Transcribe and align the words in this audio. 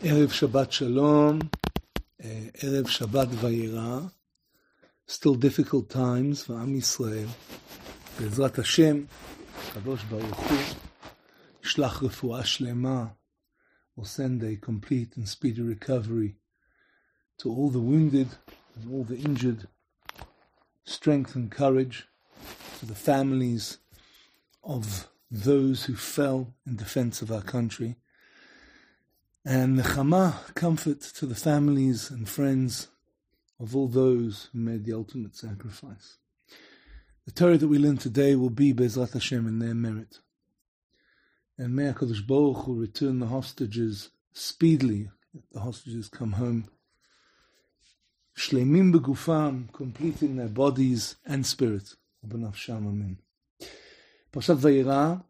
ערב 0.00 0.30
שבת 0.30 0.72
שלום, 0.72 1.38
ערב 2.54 2.86
שבת 2.86 3.28
וירא, 3.40 4.00
still 5.08 5.36
difficult 5.40 5.94
times 5.94 6.50
ועם 6.50 6.74
ישראל. 6.76 7.28
בעזרת 8.20 8.58
השם, 8.58 9.04
הקדוש 9.68 10.04
ברוך 10.04 10.38
הוא, 10.38 10.58
ישלח 11.64 12.02
רפואה 12.02 12.44
שלמה, 12.44 13.06
will 13.96 14.04
send 14.04 14.42
a 14.42 14.56
complete 14.56 15.16
and 15.16 15.28
speedy 15.28 15.62
recovery 15.62 16.34
to 17.38 17.48
all 17.48 17.70
the 17.70 17.78
wounded 17.78 18.28
and 18.74 18.92
all 18.92 19.04
the 19.04 19.18
injured, 19.18 19.68
strength 20.84 21.36
and 21.36 21.50
courage 21.50 22.08
to 22.78 22.86
the 22.86 22.94
families 22.94 23.78
of 24.64 25.08
those 25.30 25.84
who 25.84 25.94
fell 25.94 26.54
in 26.66 26.76
defense 26.76 27.22
of 27.22 27.30
our 27.30 27.42
country. 27.42 27.96
And 29.45 29.79
nechama, 29.79 30.53
comfort 30.53 31.01
to 31.01 31.25
the 31.25 31.35
families 31.35 32.09
and 32.11 32.27
friends 32.27 32.89
of 33.59 33.75
all 33.75 33.87
those 33.87 34.49
who 34.51 34.59
made 34.59 34.85
the 34.85 34.93
ultimate 34.93 35.35
sacrifice. 35.35 36.17
The 37.25 37.31
Torah 37.31 37.57
that 37.57 37.67
we 37.67 37.77
learn 37.77 37.97
today 37.97 38.35
will 38.35 38.49
be 38.49 38.73
Bezrat 38.73 39.13
Hashem 39.13 39.47
in 39.47 39.59
their 39.59 39.73
merit. 39.73 40.19
And 41.57 41.75
may 41.75 41.91
HaKadosh 41.91 42.25
Baruch 42.25 42.65
Hu 42.65 42.79
return 42.79 43.19
the 43.19 43.27
hostages 43.27 44.09
speedily, 44.33 45.09
the 45.51 45.59
hostages 45.59 46.09
come 46.09 46.33
home, 46.33 46.69
shlemim 48.37 48.93
begufam, 48.93 49.71
complete 49.73 50.21
in 50.21 50.37
their 50.37 50.47
bodies 50.47 51.15
and 51.25 51.45
spirit. 51.45 51.95
Amen. 52.23 53.17
Parashat 54.33 55.23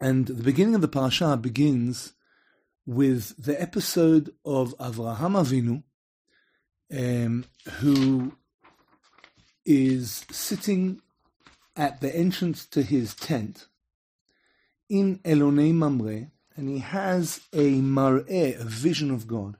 and 0.00 0.26
the 0.26 0.42
beginning 0.42 0.74
of 0.74 0.80
the 0.80 0.88
parasha 0.88 1.36
begins 1.36 2.14
with 2.86 3.34
the 3.42 3.60
episode 3.60 4.32
of 4.44 4.76
Avraham 4.78 5.34
Avinu, 5.40 5.82
um, 6.92 7.44
who 7.78 8.32
is 9.64 10.24
sitting 10.30 11.00
at 11.76 12.00
the 12.00 12.14
entrance 12.14 12.66
to 12.66 12.82
his 12.82 13.14
tent 13.14 13.66
in 14.88 15.18
Elonei 15.20 15.72
Mamre, 15.72 16.30
and 16.56 16.68
he 16.68 16.80
has 16.80 17.40
a 17.52 17.80
mar'eh, 17.80 18.60
a 18.60 18.64
vision 18.64 19.10
of 19.10 19.26
God. 19.26 19.56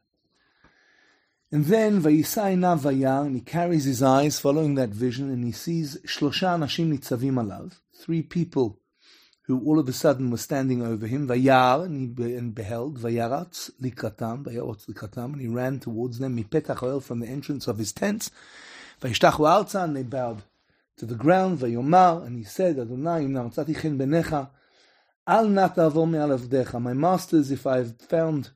And 1.50 1.66
then 1.66 2.02
Vayisai 2.02 2.58
Vayar, 2.80 3.26
and 3.26 3.34
he 3.34 3.40
carries 3.40 3.84
his 3.84 4.02
eyes 4.02 4.40
following 4.40 4.74
that 4.74 4.90
vision, 4.90 5.30
and 5.30 5.44
he 5.44 5.52
sees 5.52 5.96
Shlosha 6.06 6.58
Anashim 6.58 6.92
Nitzavim 6.92 7.34
Alav, 7.34 7.78
three 7.94 8.22
people 8.22 8.78
who 9.42 9.60
all 9.66 9.78
of 9.78 9.88
a 9.88 9.92
sudden 9.92 10.30
were 10.30 10.36
standing 10.36 10.82
over 10.82 11.06
him. 11.06 11.26
Vayar, 11.26 11.84
and 11.84 12.00
he 12.00 12.06
be, 12.06 12.34
and 12.34 12.54
beheld, 12.54 12.98
Vayaratz 12.98 13.70
likratam, 13.80 14.44
Vayaratz 14.44 14.86
likratam, 14.86 15.32
and 15.32 15.40
he 15.40 15.48
ran 15.48 15.80
towards 15.80 16.18
them, 16.18 16.36
mipetach 16.36 16.82
oil 16.82 17.00
from 17.00 17.20
the 17.20 17.26
entrance 17.26 17.66
of 17.66 17.78
his 17.78 17.92
tents. 17.92 18.30
Vayishtachu 19.00 19.40
alza, 19.40 19.84
and 19.84 19.96
they 19.96 20.04
bowed 20.04 20.42
to 20.96 21.06
the 21.06 21.16
ground. 21.16 21.58
Vayomar, 21.58 22.24
and 22.24 22.38
he 22.38 22.44
said, 22.44 22.78
Adonai, 22.78 23.24
im 23.24 23.32
namatzati 23.32 23.80
chen 23.80 23.98
benecha, 23.98 24.50
al 25.26 25.48
nat 25.48 25.74
avdecha. 25.74 26.80
My 26.80 26.92
masters, 26.92 27.50
if 27.50 27.66
I 27.66 27.78
have 27.78 28.00
found 28.00 28.50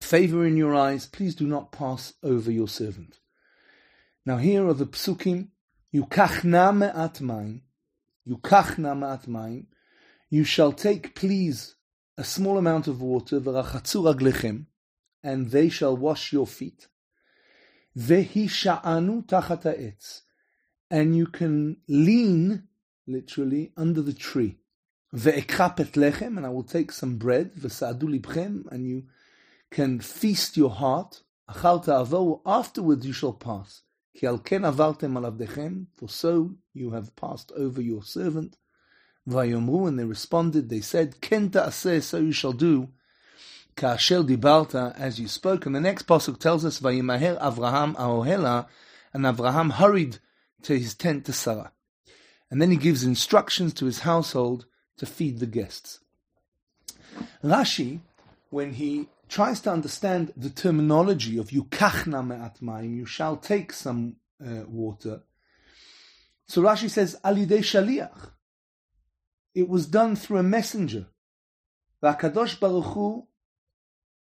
favor 0.00 0.46
in 0.46 0.56
your 0.56 0.74
eyes, 0.74 1.06
please 1.06 1.34
do 1.34 1.46
not 1.46 1.70
pass 1.70 2.14
over 2.22 2.50
your 2.50 2.68
servant. 2.68 3.18
Now 4.24 4.38
here 4.38 4.66
are 4.66 4.74
the 4.74 4.86
psukim, 4.86 5.48
yukachna 5.94 6.76
me'at 6.76 7.14
mayim, 7.14 7.60
yukachna 8.28 8.98
me'at 8.98 9.26
mayim, 9.28 9.66
you 10.32 10.44
shall 10.44 10.72
take, 10.72 11.14
please, 11.14 11.76
a 12.16 12.24
small 12.24 12.56
amount 12.56 12.88
of 12.88 13.02
water, 13.02 13.38
v'rachatzu 13.38 14.64
and 15.22 15.50
they 15.50 15.68
shall 15.68 15.94
wash 15.94 16.32
your 16.32 16.46
feet. 16.46 16.88
Vehi 17.94 18.46
tachat 19.26 19.64
etz, 19.64 20.22
and 20.90 21.14
you 21.14 21.26
can 21.26 21.76
lean, 21.86 22.66
literally, 23.06 23.74
under 23.76 24.00
the 24.00 24.14
tree. 24.14 24.56
Ve'ekra 25.14 25.76
lechem, 25.76 26.38
and 26.38 26.46
I 26.46 26.48
will 26.48 26.62
take 26.62 26.92
some 26.92 27.18
bread, 27.18 27.54
v'sa'adu 27.54 28.04
libchem, 28.04 28.72
and 28.72 28.88
you 28.88 29.02
can 29.70 30.00
feast 30.00 30.56
your 30.56 30.70
heart. 30.70 31.20
Achal 31.50 31.84
ta'avohu, 31.84 32.40
afterwards 32.46 33.06
you 33.06 33.12
shall 33.12 33.34
pass. 33.34 33.82
Ki 34.16 34.26
al 34.26 34.38
ken 34.38 34.62
avartem 34.62 35.14
al 35.14 35.86
for 35.92 36.08
so 36.08 36.54
you 36.72 36.92
have 36.92 37.14
passed 37.16 37.52
over 37.54 37.82
your 37.82 38.02
servant. 38.02 38.56
Vayomru, 39.28 39.88
and 39.88 39.98
they 39.98 40.04
responded, 40.04 40.68
they 40.68 40.80
said, 40.80 41.20
Kenta 41.20 41.66
aseh, 41.66 42.02
so 42.02 42.18
you 42.18 42.32
shall 42.32 42.52
do, 42.52 42.88
Ka'ashel 43.76 44.24
dibarta, 44.24 44.98
as 44.98 45.20
you 45.20 45.28
spoke. 45.28 45.66
And 45.66 45.74
the 45.74 45.80
next 45.80 46.06
pasuk 46.06 46.38
tells 46.38 46.64
us, 46.64 46.80
Vayimaher 46.80 47.40
Avraham 47.40 47.94
ahohela, 47.94 48.66
and 49.12 49.24
Avraham 49.24 49.72
hurried 49.72 50.18
to 50.62 50.78
his 50.78 50.94
tent 50.94 51.24
to 51.26 51.32
Sarah. 51.32 51.72
And 52.50 52.60
then 52.60 52.70
he 52.70 52.76
gives 52.76 53.04
instructions 53.04 53.72
to 53.74 53.86
his 53.86 54.00
household 54.00 54.66
to 54.98 55.06
feed 55.06 55.38
the 55.38 55.46
guests. 55.46 56.00
Rashi, 57.42 58.00
when 58.50 58.74
he 58.74 59.08
tries 59.28 59.60
to 59.60 59.70
understand 59.72 60.32
the 60.36 60.50
terminology 60.50 61.38
of 61.38 61.48
yukachna 61.48 62.26
me'at 62.26 62.58
mayim, 62.60 62.96
you 62.96 63.06
shall 63.06 63.36
take 63.36 63.72
some 63.72 64.16
uh, 64.44 64.64
water. 64.66 65.22
So 66.46 66.60
Rashi 66.62 66.90
says, 66.90 67.18
alidei 67.24 67.60
shaliach 67.60 68.32
it 69.53 69.67
was 69.67 69.85
done 69.85 70.15
through 70.15 70.37
a 70.37 70.43
messenger. 70.43 71.05
והקדוש 72.03 72.59
ברוך 72.59 72.87
הוא 72.87 73.27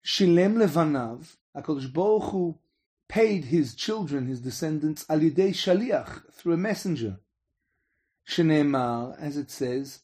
שילם 0.04 0.58
לבניו, 0.58 1.20
הקדוש 1.56 1.86
ברוך 1.86 2.26
הוא 2.26 2.54
paid 3.14 3.46
his 3.46 3.76
children, 3.76 4.28
his 4.28 4.40
descendants, 4.40 5.06
על 5.10 5.24
ידי 5.24 5.54
שליח, 5.54 6.26
through 6.30 6.54
a 6.54 6.58
messenger. 6.58 7.14
שנאמר, 8.26 9.12
as 9.18 9.38
it 9.38 9.50
says, 9.50 10.00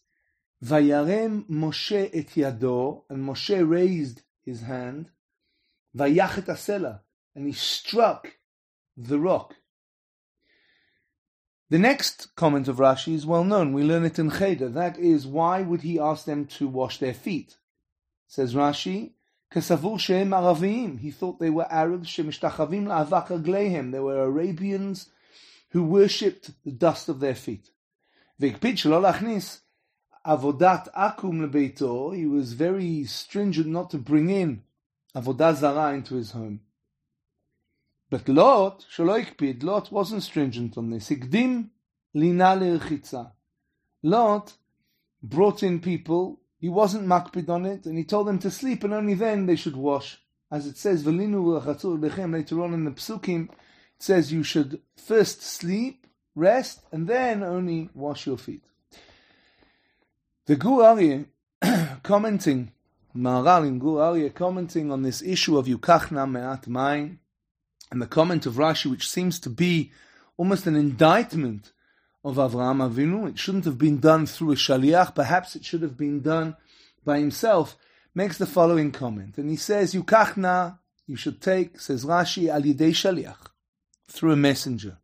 וירם 0.62 1.44
משה 1.50 2.06
את 2.20 2.38
ידו, 2.38 3.06
and 3.10 3.16
Moshe 3.16 3.62
raised 3.70 4.22
his 4.48 4.62
hand, 4.62 5.10
ויח 5.96 6.40
את 6.40 6.50
הסלע, 6.50 6.94
and 7.36 7.48
he 7.48 7.54
struck 7.54 8.28
the 8.98 9.20
rock. 9.20 9.54
The 11.71 11.79
next 11.79 12.35
comment 12.35 12.67
of 12.67 12.77
Rashi 12.77 13.15
is 13.15 13.27
well 13.27 13.45
known. 13.45 13.75
We 13.75 13.83
learn 13.83 14.07
it 14.07 14.19
in 14.19 14.31
Cheder. 14.31 14.71
That 14.71 14.99
is, 14.99 15.27
why 15.27 15.61
would 15.61 15.83
he 15.83 16.01
ask 16.01 16.25
them 16.25 16.47
to 16.47 16.67
wash 16.67 16.99
their 16.99 17.13
feet? 17.13 17.57
Says 18.27 18.55
Rashi, 18.55 19.13
Kasavur 19.53 20.01
she'em 20.01 20.31
Aravim. 20.31 20.99
He 20.99 21.11
thought 21.11 21.39
they 21.39 21.51
were 21.51 21.71
Arabs. 21.71 22.09
Shemishtachavim 22.09 22.87
la'avak 22.87 23.29
agleihem. 23.29 23.93
They 23.93 24.01
were 24.01 24.25
Arabians 24.25 25.11
who 25.71 25.85
worshipped 25.85 26.53
the 26.65 26.73
dust 26.73 27.11
of 27.11 27.21
their 27.21 27.35
feet. 27.35 27.71
V'ikpid 28.41 28.79
lachnis 28.87 29.61
avodat 30.27 30.91
akum 30.95 31.47
lebeito. 31.47 32.17
He 32.17 32.27
was 32.27 32.55
very 32.55 33.05
stringent 33.05 33.67
not 33.67 33.91
to 33.91 33.99
bring 33.99 34.31
in 34.31 34.63
avodah 35.15 35.55
zara 35.55 35.93
into 35.93 36.15
his 36.15 36.31
home. 36.31 36.61
But 38.10 38.30
Lot, 38.30 38.86
שלא 38.90 39.18
הקפיד, 39.18 39.64
Lot 39.64 39.92
wasn't 39.92 40.24
stringent 40.24 40.78
on 40.78 40.90
this. 40.90 41.12
הקדים 41.12 41.68
לינה 42.16 42.56
לרחיצה. 42.56 43.24
Lot 44.04 44.54
brought 45.24 45.64
in 45.64 45.80
people, 45.80 46.40
he 46.60 46.70
wasn't 46.70 47.08
makpid 47.08 47.50
on 47.50 47.66
it, 47.66 47.86
and 47.86 47.98
he 47.98 48.04
told 48.04 48.28
them 48.28 48.40
to 48.40 48.52
sleep, 48.52 48.84
and 48.84 48.94
only 48.94 49.14
then 49.14 49.46
they 49.46 49.56
should 49.56 49.76
wash. 49.76 50.22
As 50.52 50.68
it 50.68 50.78
says, 50.78 51.04
Velinu 51.04 51.60
lechem 52.00 52.34
later 52.34 52.62
on 52.62 52.74
in 52.74 52.86
the 52.86 52.92
psukim, 52.92 53.50
it 53.50 53.56
says 53.98 54.32
you 54.32 54.44
should 54.44 54.82
first 54.96 55.42
sleep, 55.42 56.06
rest, 56.36 56.82
and 56.92 57.08
then 57.08 57.42
only 57.42 57.90
wash 57.96 58.28
your 58.28 58.38
feet. 58.38 58.64
The 60.46 60.56
Gur 60.58 60.70
Aryeh, 60.70 61.26
commenting, 62.04 62.72
Maharal 63.16 63.68
in 63.68 63.80
Gur 63.80 63.98
Aryeh, 63.98 64.34
commenting 64.34 64.92
on 64.92 65.02
this 65.02 65.22
issue 65.22 65.58
of 65.58 65.66
Yukachna 65.66 66.30
Me'at 66.30 66.64
Mayim, 66.64 67.18
and 67.91 68.03
the 68.03 68.07
comment 68.07 68.47
of 68.47 68.55
Rashi, 68.55 68.91
which 68.91 69.09
seems 69.09 69.39
to 69.41 69.51
be 69.51 69.93
almost 70.37 70.67
an 70.67 70.77
indictment 70.77 71.73
of 72.25 72.37
Avraham 72.37 72.87
Avinu, 72.87 73.29
it 73.29 73.39
shouldn't 73.39 73.65
have 73.65 73.79
been 73.79 73.99
done 73.99 74.27
through 74.27 74.53
a 74.53 74.57
shaliach, 74.57 75.15
perhaps 75.15 75.57
it 75.57 75.65
should 75.65 75.83
have 75.83 75.97
been 75.97 76.21
done 76.21 76.57
by 77.05 77.19
himself, 77.19 77.77
makes 78.15 78.39
the 78.39 78.47
following 78.47 78.93
comment. 78.93 79.39
And 79.39 79.49
he 79.49 79.57
says, 79.57 79.95
Yukachna, 79.95 80.79
you 81.07 81.17
should 81.17 81.41
take, 81.41 81.81
says 81.81 82.05
Rashi, 82.05 82.49
al 82.49 82.63
yidei 82.63 82.91
shaliach, 82.91 83.47
through 84.09 84.33
a 84.33 84.37
messenger. 84.37 84.99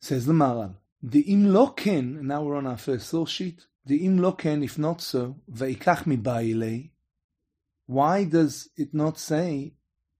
Says 0.00 0.26
the 0.26 0.32
Maharal, 0.32 0.76
the 1.02 1.20
im 1.20 1.46
loken, 1.46 2.18
and 2.18 2.28
now 2.28 2.42
we're 2.42 2.56
on 2.56 2.66
our 2.66 2.78
first 2.78 3.08
source 3.08 3.30
sheet, 3.30 3.66
the 3.84 4.04
im 4.04 4.18
loken, 4.18 4.64
if 4.64 4.78
not 4.78 5.00
so, 5.00 5.36
ve'ikach 5.50 6.06
mi 6.06 6.16
ba'ilei, 6.16 6.90
why 7.86 8.24
does 8.24 8.68
it 8.76 8.94
not 8.94 9.18
say 9.18 9.74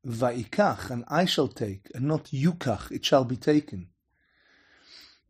Vaikach, 0.05 0.89
and 0.89 1.03
I 1.07 1.25
shall 1.25 1.47
take, 1.47 1.91
and 1.95 2.05
not 2.05 2.25
Yukach, 2.25 2.91
it 2.91 3.03
shall 3.03 3.23
be 3.23 3.37
taken. 3.37 3.87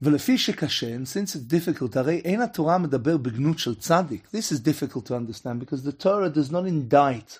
ולפי 0.01 0.37
שקשה, 0.37 0.95
and 0.95 1.07
since 1.07 1.35
it's 1.35 1.45
difficult, 1.45 1.95
הרי 1.95 2.21
אין 2.25 2.41
התורה 2.41 2.77
מדבר 2.77 3.17
בגנות 3.17 3.59
של 3.59 3.75
צדיק. 3.75 4.27
This 4.31 4.51
is 4.51 4.59
difficult 4.59 5.05
to 5.05 5.15
understand 5.15 5.59
because 5.59 5.83
the 5.83 5.93
Torah 5.93 6.29
does 6.29 6.51
not 6.51 6.67
indict 6.67 7.39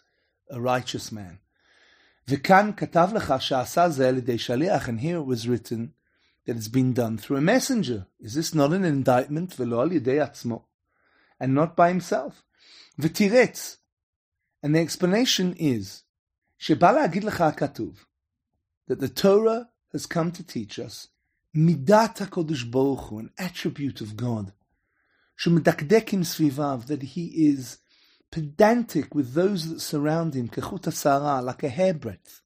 a 0.50 0.60
righteous 0.60 1.12
man. 1.12 1.38
וכאן 2.28 2.72
כתב 2.78 3.10
לך 3.16 3.34
שעשה 3.40 3.90
זה 3.90 4.10
על 4.10 4.18
ידי 4.18 4.38
שליח, 4.38 4.90
and 4.90 5.00
here 5.00 5.18
it 5.18 5.26
was 5.26 5.48
written 5.48 5.92
that 6.46 6.56
it's 6.56 6.70
been 6.70 6.94
done 6.94 7.18
through 7.18 7.38
a 7.38 7.42
messenger. 7.42 8.06
Is 8.20 8.34
this 8.34 8.54
not 8.54 8.72
an 8.72 8.86
indictment 8.86 9.60
ולא 9.60 9.82
על 9.82 9.92
ידי 9.92 10.20
עצמו? 10.20 10.66
And 11.40 11.54
not 11.54 11.76
by 11.76 11.90
himself. 11.90 12.44
ותירץ. 13.00 13.78
And 14.64 14.74
the 14.74 14.80
explanation 14.80 15.54
is, 15.60 16.04
שבא 16.60 16.92
להגיד 16.92 17.24
לך 17.24 17.42
הכתוב, 17.42 18.06
that 18.90 19.00
the 19.00 19.10
Torah 19.10 19.66
has 19.94 20.06
come 20.06 20.32
to 20.32 20.44
teach 20.44 20.80
us 20.80 21.08
מידת 21.56 22.22
הקודש 22.22 22.64
ברוך 22.64 23.10
הוא, 23.10 23.22
an 23.22 23.42
attribute 23.42 24.02
of 24.02 24.22
God, 24.22 24.52
שמדקדק 25.38 26.14
עם 26.14 26.24
סביביו, 26.24 26.82
that 26.88 27.04
he 27.04 27.54
is 27.54 27.78
pedantic 28.36 29.16
with 29.16 29.34
those 29.34 29.70
that 29.70 29.82
surround 29.82 30.36
him, 30.36 30.48
כחוט 30.48 30.88
השערה, 30.88 31.42
like 31.42 31.64
a 31.64 31.70
hairbreadth. 31.70 32.42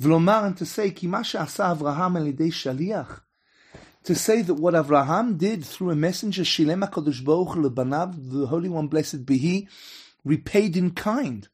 ולומר, 0.00 0.46
and 0.46 0.58
to 0.58 0.64
say, 0.64 0.90
כי 0.94 1.06
מה 1.06 1.24
שעשה 1.24 1.72
אברהם 1.72 2.16
על 2.16 2.26
ידי 2.26 2.52
שליח, 2.52 3.20
to 4.04 4.14
say 4.14 4.42
that 4.42 4.54
what 4.54 4.74
Abraham 4.74 5.36
did 5.36 5.64
through 5.64 5.90
a 5.90 5.96
messenger, 5.96 6.44
שילם 6.44 6.82
הקדוש 6.82 7.20
ברוך 7.20 7.54
הוא 7.54 7.62
לבניו, 7.62 8.08
the 8.30 8.46
Holy 8.46 8.68
One, 8.68 8.88
blessed 8.88 9.26
be 9.26 9.38
he, 9.38 9.68
repaid 10.28 10.76
in 10.76 10.90
kind 10.90 11.48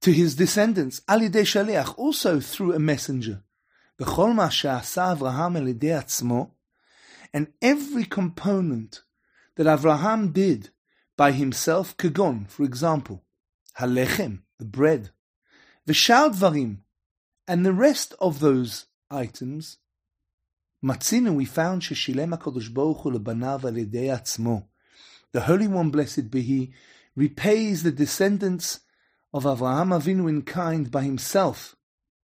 to 0.00 0.12
his 0.12 0.34
descendants, 0.34 1.02
Ali 1.08 1.28
yidei 1.28 1.42
shaliach, 1.42 1.94
also 1.98 2.40
through 2.40 2.74
a 2.74 2.78
messenger. 2.78 3.42
the 3.98 4.06
ma 4.34 4.48
she'asa 4.48 5.16
Avraham 5.16 5.56
al 5.56 6.50
and 7.32 7.52
every 7.60 8.04
component 8.04 9.02
that 9.56 9.66
Avraham 9.66 10.32
did 10.32 10.70
by 11.16 11.32
himself, 11.32 11.96
kagon, 11.96 12.48
for 12.48 12.64
example, 12.64 13.22
halechem, 13.78 14.40
the 14.58 14.64
bread, 14.64 15.10
v'shal 15.86 16.78
and 17.46 17.66
the 17.66 17.72
rest 17.72 18.14
of 18.20 18.40
those 18.40 18.86
items, 19.10 19.78
matzina 20.82 21.34
we 21.34 21.44
found 21.44 21.82
SheShilema 21.82 22.40
HaKadosh 22.40 22.72
Baruch 22.72 23.02
Hu 23.02 23.12
lebanav 23.12 23.64
al. 23.64 24.68
The 25.32 25.40
Holy 25.42 25.68
One, 25.68 25.90
blessed 25.90 26.30
be 26.30 26.40
He, 26.40 26.72
repays 27.14 27.82
the 27.82 27.92
descendants 27.92 28.80
of 29.33 29.43
Avraham 29.43 29.89
Avinu 29.89 30.29
in 30.29 30.41
kind 30.41 30.89
by 30.89 31.03
himself, 31.03 31.75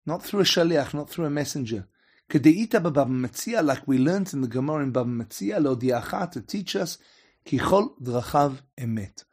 not 0.06 0.22
through 0.22 0.40
a 0.40 0.44
shaliach, 0.44 0.94
not 0.94 1.10
through 1.10 1.26
a 1.26 1.30
messenger. 1.30 1.86
Kedeita 2.30 2.82
Baba 2.82 3.04
Metzia, 3.04 3.64
like 3.64 3.86
we 3.86 3.98
learned 3.98 4.32
in 4.32 4.40
the 4.40 4.48
Gemara 4.48 4.82
in 4.82 4.90
Baba 4.90 5.10
Metzia, 5.10 5.62
lo 5.62 5.76
diacha, 5.76 6.30
to 6.32 6.40
teach 6.40 6.74
us, 6.76 6.98
kichol 7.44 7.90
drachav 8.00 8.62
emet. 8.78 9.24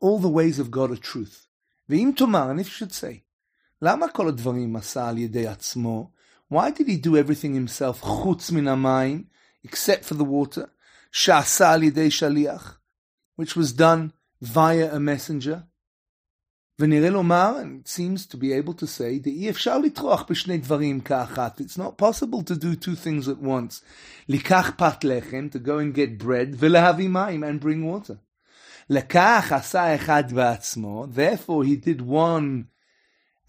All 0.00 0.18
the 0.18 0.28
ways 0.28 0.58
of 0.58 0.70
God 0.70 0.90
are 0.90 0.96
truth. 0.96 1.46
ואם 1.88 2.12
תאמר, 2.16 2.50
and 2.50 2.60
if 2.60 2.66
you 2.66 2.72
should 2.72 2.92
say, 2.92 3.22
למה 3.82 4.08
כל 4.08 4.28
הדברים 4.28 4.76
עשה 4.76 5.08
על 5.08 5.18
ידי 5.18 5.46
עצמו? 5.46 6.10
Why 6.52 6.70
did 6.70 6.88
he 6.88 6.96
do 6.96 7.16
everything 7.16 7.54
himself, 7.54 8.00
חוץ 8.00 8.50
מן 8.50 8.68
המים, 8.68 9.24
except 9.64 10.04
for 10.04 10.14
the 10.14 10.24
water? 10.24 10.66
שעשה 11.12 11.72
על 11.72 11.82
ידי 11.82 12.10
שליח, 12.10 12.80
which 13.40 13.56
was 13.56 13.72
done 13.72 14.10
via 14.42 14.92
a 14.92 14.98
messenger. 14.98 15.62
ונראה 16.80 17.10
לומר, 17.10 17.56
and 17.62 17.86
it 17.86 17.88
seems 17.88 18.26
to 18.26 18.36
be 18.36 18.52
able 18.52 18.74
to 18.74 18.86
say, 18.86 19.22
דאי 19.22 19.50
אפשר 19.50 19.78
לטרוח 19.78 20.24
בשני 20.30 20.58
דברים 20.58 21.00
כאחת. 21.00 21.60
It's 21.60 21.78
not 21.78 21.96
possible 22.02 22.42
to 22.42 22.54
do 22.54 22.74
two 22.84 22.96
things 23.04 23.28
at 23.28 23.42
once. 23.42 23.82
לקח 24.28 24.72
פת 24.76 25.04
לחם, 25.04 25.48
to 25.52 25.58
go 25.58 25.78
and 25.78 25.96
get 25.96 26.22
bread, 26.22 26.54
ולהביא 26.58 27.08
מים, 27.08 27.44
and 27.44 27.64
bring 27.64 27.84
water. 27.84 28.14
לקח 28.90 29.52
עשה 29.54 29.94
אחד 29.94 30.32
בעצמו, 30.32 31.06
therefore 31.14 31.64
he 31.64 31.76
did 31.76 32.00
one 32.00 32.64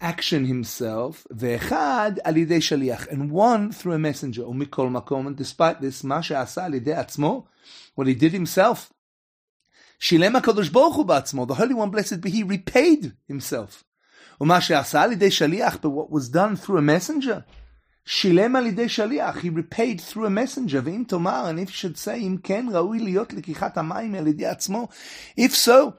action 0.02 0.44
himself, 0.46 1.26
ואחד 1.30 2.12
על 2.24 2.36
ידי 2.36 2.60
שליח, 2.60 3.06
and 3.06 3.30
one 3.30 3.72
through 3.72 3.94
a 3.94 3.98
messenger, 3.98 4.46
ומכל 4.48 4.90
מקום, 4.90 5.28
and 5.28 5.36
despite 5.36 5.80
this, 5.80 6.04
מה 6.04 6.22
שעשה 6.22 6.64
על 6.64 6.74
ידי 6.74 6.94
עצמו, 6.94 7.44
what 8.00 8.04
he 8.04 8.14
did 8.14 8.32
himself, 8.32 8.92
שילם 9.98 10.36
הקדוש 10.36 10.68
ברוך 10.68 10.96
הוא 10.96 11.06
בעצמו, 11.06 11.46
the 11.46 11.54
Holy 11.54 11.74
One 11.74 11.90
blessed 11.90 12.20
be 12.20 12.30
he 12.30 12.42
repaid 12.44 13.12
himself. 13.30 13.84
ומה 14.40 14.60
שעשה 14.60 15.02
על 15.02 15.12
ידי 15.12 15.30
שליח, 15.30 15.74
but 15.74 15.88
what 15.88 16.10
was 16.10 16.28
done 16.28 16.66
through 16.66 16.78
a 16.78 16.82
messenger, 16.82 17.40
שילם 18.04 18.56
על 18.56 18.66
ידי 18.66 18.88
שליח, 18.88 19.36
he 19.36 19.48
repaid 19.48 20.00
through 20.00 20.26
a 20.26 20.30
messenger, 20.30 20.80
ואם 20.84 21.04
תאמר, 21.08 21.50
and 21.50 21.68
if 21.68 21.70
should 21.70 21.96
say, 21.96 22.14
אם 22.14 22.36
כן 22.42 22.66
ראוי 22.72 22.98
להיות 22.98 23.32
לקיחת 23.32 23.78
המים 23.78 24.14
על 24.14 24.26
ידי 24.26 24.46
עצמו, 24.46 24.88
if 25.38 25.52
so, 25.52 25.92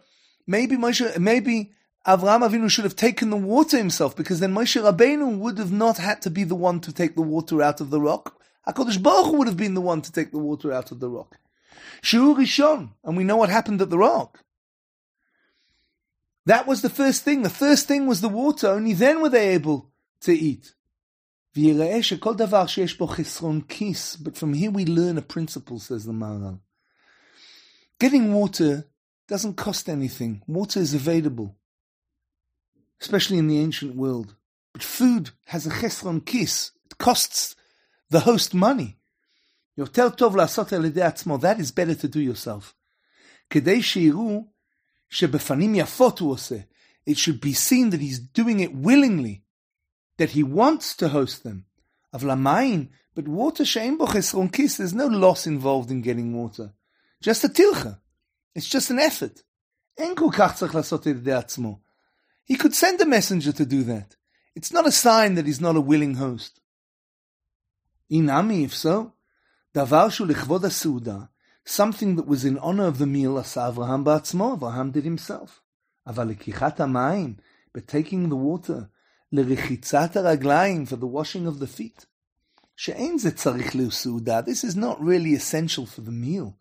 maybe 0.50 0.78
Moshe, 0.78 1.18
maybe 1.18 1.72
Avraham 2.08 2.42
Avinu 2.48 2.70
should 2.70 2.86
have 2.86 2.96
taken 2.96 3.30
the 3.30 3.36
water 3.36 3.78
himself, 3.78 4.16
because 4.16 4.40
then 4.40 4.54
Moshe 4.54 4.82
Rabbeinu 4.82 5.38
would 5.38 5.58
have 5.58 5.72
not 5.72 5.98
had 5.98 6.22
to 6.22 6.30
be 6.30 6.44
the 6.44 6.56
one 6.56 6.80
to 6.80 6.94
take 6.94 7.16
the 7.16 7.22
water 7.22 7.62
out 7.62 7.82
of 7.82 7.90
the 7.90 8.00
rock. 8.00 8.26
HaKadosh 8.68 9.04
Baruch 9.04 9.28
Hu 9.28 9.38
would 9.38 9.48
have 9.48 9.58
been 9.58 9.74
the 9.74 9.82
one 9.82 10.02
to 10.02 10.12
take 10.12 10.32
the 10.32 10.38
water 10.38 10.72
out 10.72 10.92
of 10.92 11.00
the 11.00 11.10
rock. 11.10 11.38
Rishon, 12.03 12.91
and 13.03 13.17
we 13.17 13.25
know 13.25 13.37
what 13.37 13.51
happened 13.51 13.81
at 13.83 13.91
the 13.91 13.99
rock. 13.99 14.41
That 16.47 16.67
was 16.67 16.83
the 16.83 16.91
first 16.91 17.23
thing. 17.23 17.43
The 17.43 17.51
first 17.51 17.89
thing 17.89 18.07
was 18.07 18.21
the 18.21 18.29
water. 18.29 18.69
Only 18.69 18.93
then 18.93 19.23
were 19.23 19.31
they 19.31 19.55
able 19.55 19.91
to 20.21 20.33
eat. 20.33 20.75
But 21.55 21.63
from 24.37 24.53
here 24.55 24.71
we 24.71 24.85
learn 24.85 25.19
a 25.19 25.23
principle, 25.23 25.79
says 25.79 26.05
the 26.05 26.13
Maharal. 26.13 26.61
Getting 27.99 28.35
water 28.35 28.89
doesn't 29.29 29.55
cost 29.55 29.89
anything. 29.89 30.43
Water 30.47 30.81
is 30.81 30.93
available, 30.95 31.57
especially 33.01 33.39
in 33.39 33.47
the 33.47 33.59
ancient 33.59 33.95
world. 33.95 34.35
But 34.73 34.83
food 34.83 35.31
has 35.47 35.67
a 35.67 35.71
chesron 35.71 36.27
kis. 36.27 36.73
It 36.87 36.99
costs 36.99 37.55
the 38.11 38.21
host 38.21 38.53
money. 38.53 38.99
יותר 39.78 40.10
טוב 40.10 40.36
לעשות 40.36 40.74
על 40.74 40.86
ידי 40.86 41.02
עצמו, 41.02 41.38
that 41.38 41.60
is 41.60 41.72
better 41.72 42.04
to 42.04 42.08
do 42.08 42.18
yourself. 42.18 42.74
כדי 43.50 43.84
שיראו 43.84 44.48
שבפנים 45.10 45.76
יפות 45.76 46.20
הוא 46.20 46.32
עושה. 46.32 46.58
It 47.10 47.18
should 47.18 47.42
be 47.42 47.54
seen 47.54 47.90
that 47.92 48.02
he's 48.02 48.20
doing 48.20 48.60
it 48.60 48.74
willingly, 48.74 49.44
that 50.18 50.32
he 50.32 50.44
wants 50.44 50.96
to 50.96 51.10
host 51.10 51.44
them. 51.44 51.64
אבל 52.14 52.30
המים, 52.30 52.88
but 53.16 53.28
water 53.28 53.66
שאין 53.66 53.98
בו 53.98 54.08
חסרון 54.08 54.50
כיס, 54.50 54.82
there's 54.82 54.94
no 54.94 55.08
loss 55.08 55.48
involved 55.48 55.92
in 55.92 56.02
getting 56.02 56.34
water. 56.34 56.70
just 57.24 57.44
a 57.44 57.50
טילחה. 57.50 57.94
It's 58.58 58.68
just 58.68 58.92
an 58.92 59.00
effort. 59.00 59.42
אין 59.98 60.16
כל 60.16 60.30
כך 60.38 60.56
צריך 60.56 60.76
לעשות 60.76 61.08
על 61.08 61.14
ידי 61.14 61.34
עצמו. 61.34 61.80
He 62.52 62.56
could 62.56 62.74
send 62.74 63.02
a 63.02 63.06
messenger 63.06 63.52
to 63.52 63.66
do 63.66 63.84
that. 63.84 64.16
It's 64.56 64.72
not 64.72 64.88
a 64.88 64.92
sign 64.92 65.36
that 65.36 65.46
he's 65.46 65.62
not 65.62 65.76
a 65.76 65.82
willing 65.82 66.16
host. 66.16 66.60
Inami, 68.12 68.66
if 68.66 68.74
so, 68.74 69.14
דבר 69.76 70.10
שהוא 70.10 70.28
לכבוד 70.28 70.66
הסעודה, 70.66 71.18
something 71.68 72.16
that 72.18 72.26
was 72.26 72.46
in 72.46 72.58
honor 72.60 72.88
of 72.88 73.00
the 73.00 73.06
meal 73.06 73.40
עשה 73.40 73.68
אברהם 73.68 74.04
בעצמו, 74.04 74.54
אברהם 74.54 74.92
did 74.94 75.06
himself. 75.06 75.50
אבל 76.08 76.28
לקיחת 76.28 76.80
המים, 76.80 77.34
ב-taking 77.76 78.30
the 78.30 78.36
water, 78.36 78.82
לרחיצת 79.32 80.18
הרגליים, 80.18 80.84
for 80.88 80.96
the 80.96 81.08
washing 81.08 81.48
of 81.48 81.62
the 81.62 81.80
feet, 81.80 82.06
שאין 82.76 83.18
זה 83.18 83.32
צריך 83.32 83.76
לסעודה, 83.76 84.40
this 84.40 84.64
is 84.72 84.76
not 84.76 85.00
really 85.00 85.36
essential 85.36 85.86
for 85.86 86.02
the 86.02 86.12
meal. 86.12 86.52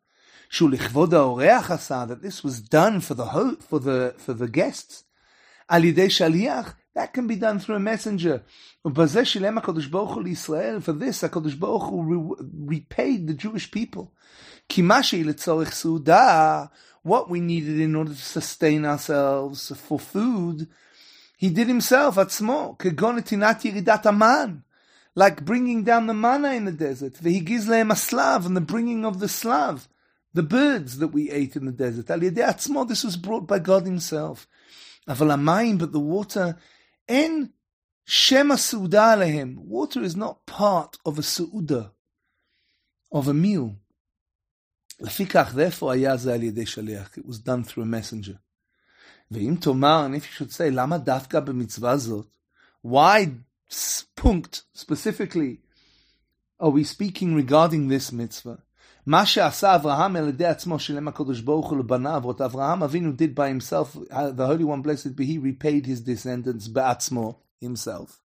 שהוא 0.50 0.70
לכבוד 0.70 1.14
האורח 1.14 1.70
עשה, 1.70 2.04
that 2.08 2.24
this 2.24 2.44
was 2.44 2.60
done 2.60 3.00
for 3.00 3.14
the, 3.14 3.24
for 3.70 3.78
the, 3.78 4.26
for 4.26 4.34
the 4.42 4.56
guests. 4.56 5.04
על 5.68 5.84
ידי 5.84 6.10
שליח, 6.10 6.74
that 6.95 7.13
can 7.13 7.25
be 7.25 7.35
done 7.35 7.59
through 7.59 7.75
a 7.75 7.79
messenger. 7.79 8.43
For 8.83 8.91
this, 8.91 9.15
HaKadosh 9.33 9.89
Baruch 11.59 11.89
Hu 11.89 12.37
repaid 12.65 13.27
the 13.27 13.33
Jewish 13.33 13.71
people. 13.71 14.13
What 17.03 17.29
we 17.29 17.39
needed 17.39 17.79
in 17.79 17.95
order 17.95 18.11
to 18.11 18.15
sustain 18.15 18.85
ourselves 18.85 19.71
for 19.75 19.99
food, 19.99 20.67
he 21.35 21.49
did 21.49 21.67
himself, 21.67 22.15
like 25.15 25.45
bringing 25.45 25.83
down 25.83 26.07
the 26.07 26.13
manna 26.13 26.53
in 26.53 26.65
the 26.65 26.71
desert, 26.71 27.15
v'higizleim 27.15 27.91
aslav, 27.91 28.45
and 28.45 28.55
the 28.55 28.61
bringing 28.61 29.03
of 29.03 29.19
the 29.19 29.27
slav, 29.27 29.89
the 30.33 30.43
birds 30.43 30.99
that 30.99 31.09
we 31.09 31.29
ate 31.29 31.55
in 31.55 31.65
the 31.65 31.71
desert. 31.71 32.07
This 32.87 33.03
was 33.03 33.17
brought 33.17 33.45
by 33.45 33.59
God 33.59 33.85
himself. 33.85 34.47
But 35.05 35.17
the 35.17 35.99
water, 35.99 36.57
אין 37.08 37.46
שם 38.06 38.50
הסעודה 38.50 39.12
עליהם. 39.12 39.58
Water 39.68 39.98
is 39.98 40.16
not 40.16 40.50
part 40.50 41.08
of 41.08 41.18
a 41.18 41.22
סעודה, 41.22 41.88
of 43.14 43.28
a 43.28 43.32
meal. 43.32 43.74
לפיכך, 45.00 45.54
therefore 45.54 45.92
היה 45.92 46.16
זה 46.16 46.34
על 46.34 46.42
ידי 46.42 46.66
שליח. 46.66 47.18
It 47.18 47.26
was 47.26 47.38
done 47.38 47.64
through 47.64 47.82
a 47.82 47.86
messenger. 47.86 48.36
ואם 49.30 49.54
תאמר, 49.60 50.06
and 50.06 50.14
if 50.14 50.24
you 50.24 50.32
should 50.38 50.52
say, 50.52 50.70
למה 50.70 50.98
דווקא 50.98 51.40
במצווה 51.40 51.96
זאת? 51.96 52.26
Why 52.86 53.26
punct 54.16 54.62
specifically 54.74 55.60
are 56.58 56.70
we 56.70 56.84
speaking 56.84 57.34
regarding 57.34 57.88
this 57.88 58.12
mitzvah? 58.12 58.58
מה 59.06 59.26
שעשה 59.26 59.74
אברהם 59.74 60.16
על 60.16 60.28
ידי 60.28 60.46
עצמו 60.46 60.78
שילם 60.78 61.08
הקדוש 61.08 61.40
ברוך 61.40 61.70
הוא 61.70 61.78
לבניו, 61.78 62.22
what 62.24 62.40
Avraham 62.40 62.82
Avinu 62.82 63.16
did 63.16 63.34
by 63.34 63.48
himself, 63.48 63.96
the 64.36 64.46
Holy 64.46 64.64
One 64.64 64.82
blessed 64.82 65.16
be 65.16 65.24
he, 65.24 65.38
repaid 65.38 65.86
his 65.86 66.00
descendants 66.00 66.68
בעצמו, 66.68 67.34
himself. 67.64 68.20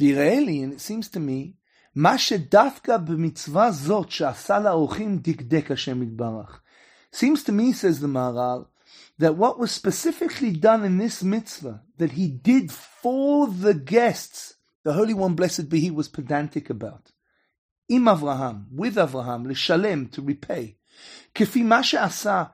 ויראה 0.00 0.40
לי, 0.40 0.64
and 0.64 0.72
it 0.72 0.80
seems 0.80 1.08
to 1.08 1.18
me, 1.18 1.54
מה 1.94 2.18
שדווקא 2.18 2.96
במצווה 2.96 3.70
זאת 3.72 4.10
שעשה 4.10 4.58
לאורחים 4.58 5.18
דקדק 5.18 5.70
השם 5.70 6.02
יתברך. 6.02 6.60
Seems 7.14 7.42
to 7.42 7.52
me, 7.52 7.72
says 7.72 8.00
the 8.00 8.06
Maharal, 8.06 8.66
that 9.18 9.36
what 9.36 9.58
was 9.58 9.72
specifically 9.72 10.52
done 10.52 10.84
in 10.84 10.98
this 10.98 11.22
mitzvah, 11.22 11.82
that 11.98 12.12
he 12.12 12.28
did 12.28 12.70
for 12.70 13.46
the 13.46 13.74
guests, 13.74 14.54
the 14.84 14.92
Holy 14.92 15.14
One, 15.14 15.34
blessed 15.34 15.68
be 15.68 15.80
He, 15.80 15.90
was 15.90 16.08
pedantic 16.08 16.68
about. 16.68 17.12
Im 17.90 18.08
Avraham, 18.08 18.66
with 18.72 18.96
Avraham, 18.96 19.46
לשלם, 19.46 20.06
to 20.12 20.20
repay. 20.20 20.74
כפי 21.34 21.62
מה 21.62 21.82
שעשה, 21.82 22.44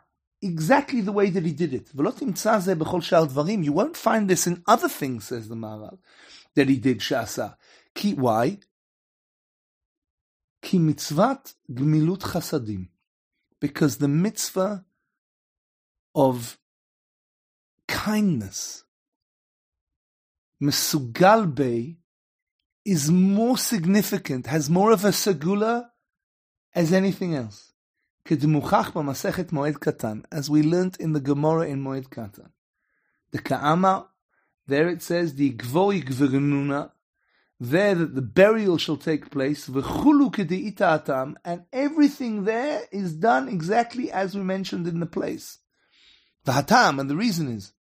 exactly 0.44 1.00
the 1.00 1.12
way 1.12 1.30
that 1.30 1.44
he 1.44 1.52
did 1.52 1.72
it. 1.72 1.92
ולא 1.94 2.10
תמצא 2.10 2.58
זה 2.58 2.74
בכל 2.74 3.00
שאר 3.00 3.24
דברים. 3.24 3.62
You 3.62 3.72
won't 3.72 3.96
find 3.96 4.28
this 4.28 4.46
in 4.46 4.62
other 4.68 4.88
things, 4.88 5.24
says 5.24 5.48
the 5.48 5.54
Maharal, 5.54 5.98
that 6.54 6.68
he 6.68 6.76
did 6.76 7.00
שעשה. 7.00 7.48
כי, 7.94 8.14
why? 8.14 8.56
כי 10.62 10.78
מצוות 10.78 11.54
גמילות 11.70 12.22
חסדים. 12.22 12.86
Because 13.60 13.98
the 13.98 14.08
mitzvah 14.08 14.84
of 16.14 16.58
kindness, 17.88 18.84
Mesugal 20.60 21.46
Bey, 21.54 21.98
is 22.86 23.10
more 23.10 23.56
significant, 23.56 24.46
has 24.46 24.68
more 24.68 24.90
of 24.90 25.04
a 25.04 25.10
segula 25.10 25.88
as 26.74 26.92
anything 26.92 27.34
else. 27.34 27.72
כדמוכח 28.24 28.96
במסכת 28.96 29.52
מועד 29.52 29.76
קטן, 29.76 30.22
as 30.30 30.48
we 30.48 30.62
learnt 30.62 30.96
in 31.00 31.12
the 31.12 31.20
Gemara 31.20 31.66
in 31.66 31.82
מועד 31.82 32.06
קטן. 32.06 32.50
The 33.32 33.38
Ka'ama, 33.38 34.08
there 34.66 34.88
it 34.88 35.02
says, 35.02 35.34
the 35.34 35.52
Gvoi 35.54 36.04
Gvernuna, 36.04 36.92
there 37.58 37.94
that 37.94 38.14
the 38.14 38.22
burial 38.22 38.78
shall 38.78 38.96
take 38.96 39.30
place, 39.30 39.68
v'chulu 39.68 40.80
atam, 40.80 41.36
and 41.44 41.62
everything 41.72 42.44
there 42.44 42.82
is 42.90 43.14
done 43.14 43.48
exactly 43.48 44.10
as 44.10 44.34
we 44.34 44.42
mentioned 44.42 44.86
in 44.86 45.00
the 45.00 45.06
place. 45.06 45.58
V'hatam, 46.46 47.00
and 47.00 47.08
the 47.08 47.16
reason 47.16 47.48
is, 47.48 47.72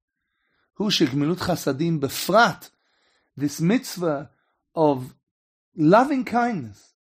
hu 0.75 0.91
shegmilut 0.91 1.39
chasadim 1.39 1.99
befrat, 1.99 2.71
this 3.37 3.61
mitzvah 3.61 4.31
of 4.76 5.16
loving 5.76 6.26
kindness 6.26 6.94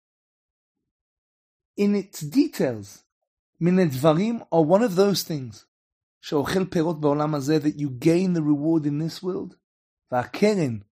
in 1.76 1.94
its 1.94 2.20
details, 2.20 3.02
מן 3.60 4.46
are 4.52 4.62
one 4.62 4.82
of 4.82 4.96
those 4.96 5.22
things 5.22 5.66
shochel 6.22 6.66
perot 6.66 7.00
baolam 7.00 7.36
hazeh 7.36 7.60
that 7.60 7.78
you 7.78 7.90
gain 7.90 8.32
the 8.32 8.42
reward 8.42 8.86
in 8.86 8.98
this 8.98 9.22
world, 9.22 9.56
va'keren, 10.10 10.82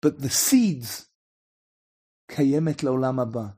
but 0.00 0.20
the 0.20 0.30
seeds 0.30 1.06
kayemet 2.28 2.82
lo 2.82 2.96
הבא. 2.96 3.54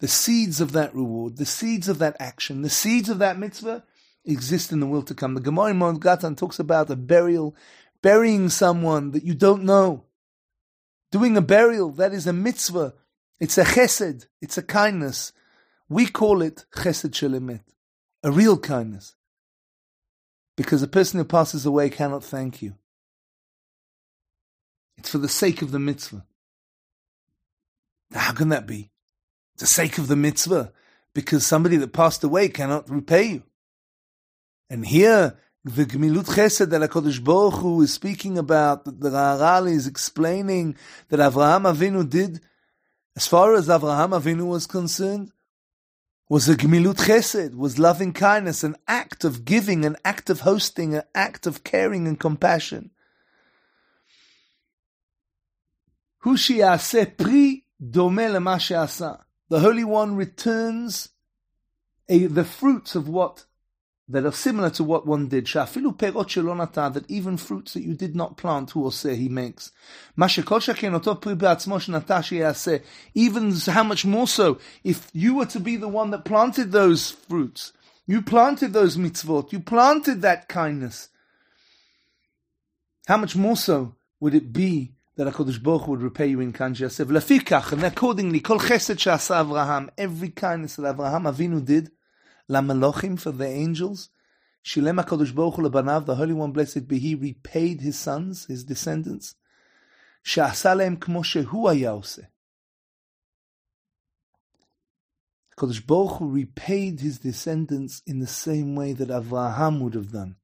The 0.00 0.08
seeds 0.08 0.60
of 0.60 0.72
that 0.72 0.94
reward, 0.94 1.36
the 1.36 1.46
seeds 1.46 1.88
of 1.88 1.98
that 1.98 2.16
action, 2.20 2.62
the 2.62 2.70
seeds 2.70 3.08
of 3.08 3.18
that 3.18 3.38
mitzvah 3.38 3.84
exist 4.26 4.72
in 4.72 4.80
the 4.80 4.86
world 4.86 5.06
to 5.06 5.14
come. 5.14 5.34
The 5.34 5.40
Gemara 5.40 5.70
in 5.70 5.78
Moed 5.78 6.00
Katan 6.00 6.36
talks 6.36 6.58
about 6.58 6.90
a 6.90 6.96
burial, 6.96 7.56
burying 8.02 8.50
someone 8.50 9.12
that 9.12 9.24
you 9.24 9.34
don't 9.34 9.64
know. 9.64 10.05
Doing 11.12 11.36
a 11.36 11.42
burial, 11.42 11.90
that 11.92 12.12
is 12.12 12.26
a 12.26 12.32
mitzvah. 12.32 12.94
It's 13.38 13.58
a 13.58 13.64
chesed. 13.64 14.26
It's 14.40 14.58
a 14.58 14.62
kindness. 14.62 15.32
We 15.88 16.06
call 16.06 16.42
it 16.42 16.66
chesed 16.74 17.10
shelemet, 17.10 17.62
a 18.22 18.32
real 18.32 18.58
kindness. 18.58 19.14
Because 20.56 20.82
a 20.82 20.88
person 20.88 21.18
who 21.18 21.24
passes 21.24 21.66
away 21.66 21.90
cannot 21.90 22.24
thank 22.24 22.62
you. 22.62 22.74
It's 24.96 25.10
for 25.10 25.18
the 25.18 25.28
sake 25.28 25.62
of 25.62 25.70
the 25.70 25.78
mitzvah. 25.78 26.24
How 28.12 28.32
can 28.32 28.48
that 28.48 28.66
be? 28.66 28.90
The 29.58 29.66
sake 29.66 29.98
of 29.98 30.08
the 30.08 30.16
mitzvah. 30.16 30.72
Because 31.14 31.46
somebody 31.46 31.76
that 31.76 31.92
passed 31.92 32.24
away 32.24 32.48
cannot 32.48 32.90
repay 32.90 33.24
you. 33.24 33.42
And 34.68 34.86
here, 34.86 35.36
the 35.66 35.84
Gemilut 35.84 36.26
Chesed 36.26 36.70
that 36.70 36.88
HaKadosh 36.88 37.24
Baruch 37.24 37.54
Hu 37.54 37.82
is 37.82 37.92
speaking 37.92 38.38
about, 38.38 38.84
that 38.84 39.00
the 39.00 39.10
Maharal 39.10 39.68
is 39.68 39.88
explaining 39.88 40.76
that 41.08 41.18
Avraham 41.18 41.62
Avinu 41.62 42.08
did, 42.08 42.40
as 43.16 43.26
far 43.26 43.52
as 43.54 43.66
Avraham 43.66 44.10
Avinu 44.10 44.46
was 44.46 44.68
concerned, 44.68 45.32
was 46.28 46.48
a 46.48 46.54
Gemilut 46.54 46.98
Chesed, 46.98 47.56
was 47.56 47.80
loving 47.80 48.12
kindness, 48.12 48.62
an 48.62 48.76
act 48.86 49.24
of 49.24 49.44
giving, 49.44 49.84
an 49.84 49.96
act 50.04 50.30
of 50.30 50.40
hosting, 50.40 50.94
an 50.94 51.02
act 51.16 51.48
of 51.48 51.64
caring 51.64 52.06
and 52.06 52.20
compassion. 52.20 52.92
The 59.48 59.60
Holy 59.60 59.84
One 59.84 60.14
returns 60.14 61.08
a, 62.08 62.26
the 62.26 62.44
fruits 62.44 62.94
of 62.94 63.08
what 63.08 63.46
that 64.08 64.24
are 64.24 64.32
similar 64.32 64.70
to 64.70 64.84
what 64.84 65.06
one 65.06 65.28
did. 65.28 65.46
Shafilu 65.46 65.96
perot 65.96 66.26
shelonata, 66.26 66.92
that 66.94 67.10
even 67.10 67.36
fruits 67.36 67.74
that 67.74 67.82
you 67.82 67.94
did 67.94 68.14
not 68.14 68.36
plant, 68.36 68.70
who 68.70 68.80
will 68.80 68.90
say 68.92 69.16
he 69.16 69.28
makes. 69.28 69.72
Even 73.14 73.52
how 73.52 73.82
much 73.82 74.04
more 74.04 74.28
so, 74.28 74.58
if 74.84 75.10
you 75.12 75.34
were 75.34 75.46
to 75.46 75.60
be 75.60 75.76
the 75.76 75.88
one 75.88 76.10
that 76.10 76.24
planted 76.24 76.70
those 76.70 77.10
fruits, 77.10 77.72
you 78.06 78.22
planted 78.22 78.72
those 78.72 78.96
mitzvot, 78.96 79.50
you 79.52 79.58
planted 79.58 80.22
that 80.22 80.48
kindness. 80.48 81.08
How 83.08 83.16
much 83.16 83.34
more 83.34 83.56
so 83.56 83.96
would 84.20 84.34
it 84.34 84.52
be 84.52 84.92
that 85.16 85.26
HaKadosh 85.32 85.62
Baruch 85.62 85.88
would 85.88 86.02
repay 86.02 86.26
you 86.28 86.40
in 86.40 86.52
Kanji 86.52 86.82
Yasef? 86.82 87.06
Lafikach, 87.06 87.72
and 87.72 87.82
accordingly, 87.82 88.38
kol 88.38 88.60
chesed 88.60 88.96
Avraham, 88.96 89.88
every 89.98 90.28
kindness 90.28 90.76
that 90.76 90.96
Avraham 90.96 91.32
Avinu 91.32 91.64
did, 91.64 91.90
Lamelochim 92.50 93.18
for 93.18 93.32
the 93.32 93.46
angels. 93.46 94.10
Shilem 94.64 95.02
HaKadosh 95.02 95.34
Baruch 95.34 95.54
lebanav, 95.54 96.06
the 96.06 96.16
Holy 96.16 96.32
One, 96.32 96.52
blessed 96.52 96.88
be 96.88 96.98
He, 96.98 97.14
repaid 97.14 97.80
His 97.80 97.98
sons, 97.98 98.46
His 98.46 98.64
descendants. 98.64 99.34
She'asa 100.22 100.74
lehem 100.74 100.96
kmo 100.96 101.22
shehu 101.22 101.68
haya. 101.68 102.28
Kodesh 105.56 105.86
Baruch 105.86 106.18
repaid 106.20 107.00
his 107.00 107.18
descendants 107.18 108.02
in 108.06 108.18
the 108.18 108.26
same 108.26 108.74
way 108.76 108.92
that 108.92 109.08
Avraham 109.08 109.80
would 109.80 109.94
have 109.94 110.12
done. 110.12 110.36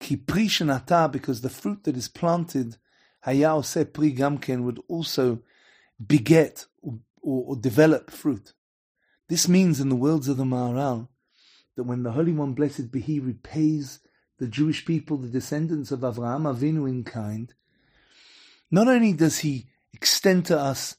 Ki 0.00 0.16
shenata, 0.16 1.10
because 1.10 1.40
the 1.40 1.50
fruit 1.50 1.84
that 1.84 1.96
is 1.96 2.08
planted, 2.08 2.76
haya 3.20 3.60
pri 3.60 4.14
gamken, 4.14 4.62
would 4.62 4.80
also 4.88 5.40
beget 6.00 6.66
or, 6.80 7.00
or, 7.20 7.44
or, 7.48 7.56
develop 7.56 8.10
fruit. 8.10 8.54
This 9.28 9.48
means 9.48 9.80
in 9.80 9.90
the 9.90 9.96
words 9.96 10.28
of 10.28 10.38
the 10.38 10.44
Maharal 10.44 11.08
that 11.78 11.84
when 11.84 12.02
the 12.02 12.10
Holy 12.10 12.32
One, 12.32 12.54
blessed 12.54 12.90
be 12.90 13.00
He, 13.00 13.20
repays 13.20 14.00
the 14.38 14.48
Jewish 14.48 14.84
people, 14.84 15.16
the 15.16 15.28
descendants 15.28 15.92
of 15.92 16.00
Avraham 16.00 16.42
Avinu 16.42 16.88
in 16.88 17.04
kind, 17.04 17.54
not 18.68 18.88
only 18.88 19.12
does 19.12 19.38
He 19.38 19.68
extend 19.92 20.46
to 20.46 20.58
us 20.58 20.96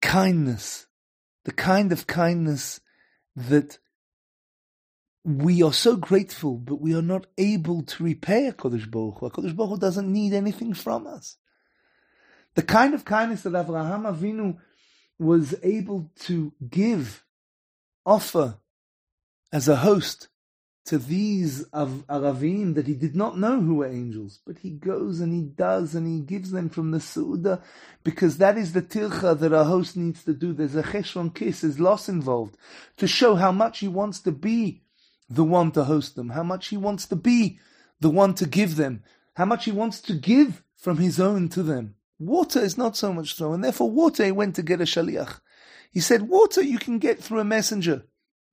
kindness, 0.00 0.86
the 1.44 1.50
kind 1.50 1.90
of 1.90 2.06
kindness 2.06 2.80
that 3.34 3.78
we 5.24 5.64
are 5.64 5.72
so 5.72 5.96
grateful, 5.96 6.56
but 6.56 6.80
we 6.80 6.94
are 6.94 7.02
not 7.02 7.26
able 7.36 7.82
to 7.82 8.04
repay 8.04 8.52
HaKadosh 8.52 8.88
Baruch 8.88 9.18
Hu. 9.18 9.30
HaKadosh 9.30 9.56
Baruch 9.56 9.80
doesn't 9.80 10.12
need 10.12 10.32
anything 10.32 10.74
from 10.74 11.08
us. 11.08 11.38
The 12.54 12.62
kind 12.62 12.94
of 12.94 13.04
kindness 13.04 13.42
that 13.42 13.54
Avraham 13.54 14.02
Avinu 14.16 14.58
was 15.18 15.56
able 15.64 16.12
to 16.20 16.52
give, 16.70 17.24
offer, 18.06 18.58
as 19.54 19.68
a 19.68 19.76
host 19.76 20.26
to 20.84 20.98
these 20.98 21.62
of 21.72 22.04
Aravim 22.08 22.74
that 22.74 22.88
he 22.88 22.94
did 22.94 23.14
not 23.14 23.38
know 23.38 23.60
who 23.60 23.76
were 23.76 23.86
angels, 23.86 24.40
but 24.44 24.58
he 24.58 24.70
goes 24.70 25.20
and 25.20 25.32
he 25.32 25.42
does 25.42 25.94
and 25.94 26.08
he 26.08 26.20
gives 26.20 26.50
them 26.50 26.68
from 26.68 26.90
the 26.90 26.98
Su'udah 26.98 27.62
because 28.02 28.38
that 28.38 28.58
is 28.58 28.72
the 28.72 28.82
tircha 28.82 29.38
that 29.38 29.52
a 29.52 29.62
host 29.62 29.96
needs 29.96 30.24
to 30.24 30.34
do. 30.34 30.52
There's 30.52 30.74
a 30.74 30.82
cheshron 30.82 31.32
kiss, 31.32 31.60
there's 31.60 31.78
loss 31.78 32.08
involved 32.08 32.56
to 32.96 33.06
show 33.06 33.36
how 33.36 33.52
much 33.52 33.78
he 33.78 33.86
wants 33.86 34.18
to 34.22 34.32
be 34.32 34.82
the 35.30 35.44
one 35.44 35.70
to 35.70 35.84
host 35.84 36.16
them, 36.16 36.30
how 36.30 36.42
much 36.42 36.66
he 36.68 36.76
wants 36.76 37.06
to 37.06 37.16
be 37.16 37.60
the 38.00 38.10
one 38.10 38.34
to 38.34 38.46
give 38.46 38.74
them, 38.74 39.04
how 39.34 39.44
much 39.44 39.66
he 39.66 39.72
wants 39.72 40.00
to 40.00 40.14
give 40.14 40.64
from 40.74 40.98
his 40.98 41.20
own 41.20 41.48
to 41.50 41.62
them. 41.62 41.94
Water 42.18 42.58
is 42.58 42.76
not 42.76 42.96
so 42.96 43.12
much 43.12 43.36
so, 43.36 43.52
and 43.52 43.62
therefore 43.62 43.88
water 43.88 44.24
he 44.24 44.32
went 44.32 44.56
to 44.56 44.62
get 44.62 44.80
a 44.80 44.84
shaliach. 44.84 45.38
He 45.92 46.00
said, 46.00 46.22
water 46.22 46.60
you 46.60 46.80
can 46.80 46.98
get 46.98 47.22
through 47.22 47.38
a 47.38 47.44
messenger. 47.44 48.02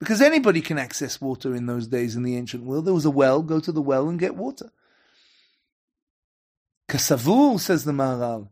Because 0.02 0.20
anybody 0.20 0.60
can 0.62 0.80
access 0.80 1.22
water 1.22 1.54
in 1.54 1.68
those 1.68 1.86
days 1.86 2.16
in 2.16 2.24
the 2.24 2.36
ancient 2.36 2.64
world. 2.64 2.86
There 2.86 2.94
was 2.94 3.06
a 3.06 3.12
well, 3.12 3.44
go 3.44 3.60
to 3.60 3.72
the 3.72 3.84
well 3.84 4.10
and 4.10 4.20
get 4.20 4.36
water. 4.36 4.72
Kasavul, 6.90 7.60
says 7.60 7.84
the 7.84 7.92
Maharal, 7.92 8.50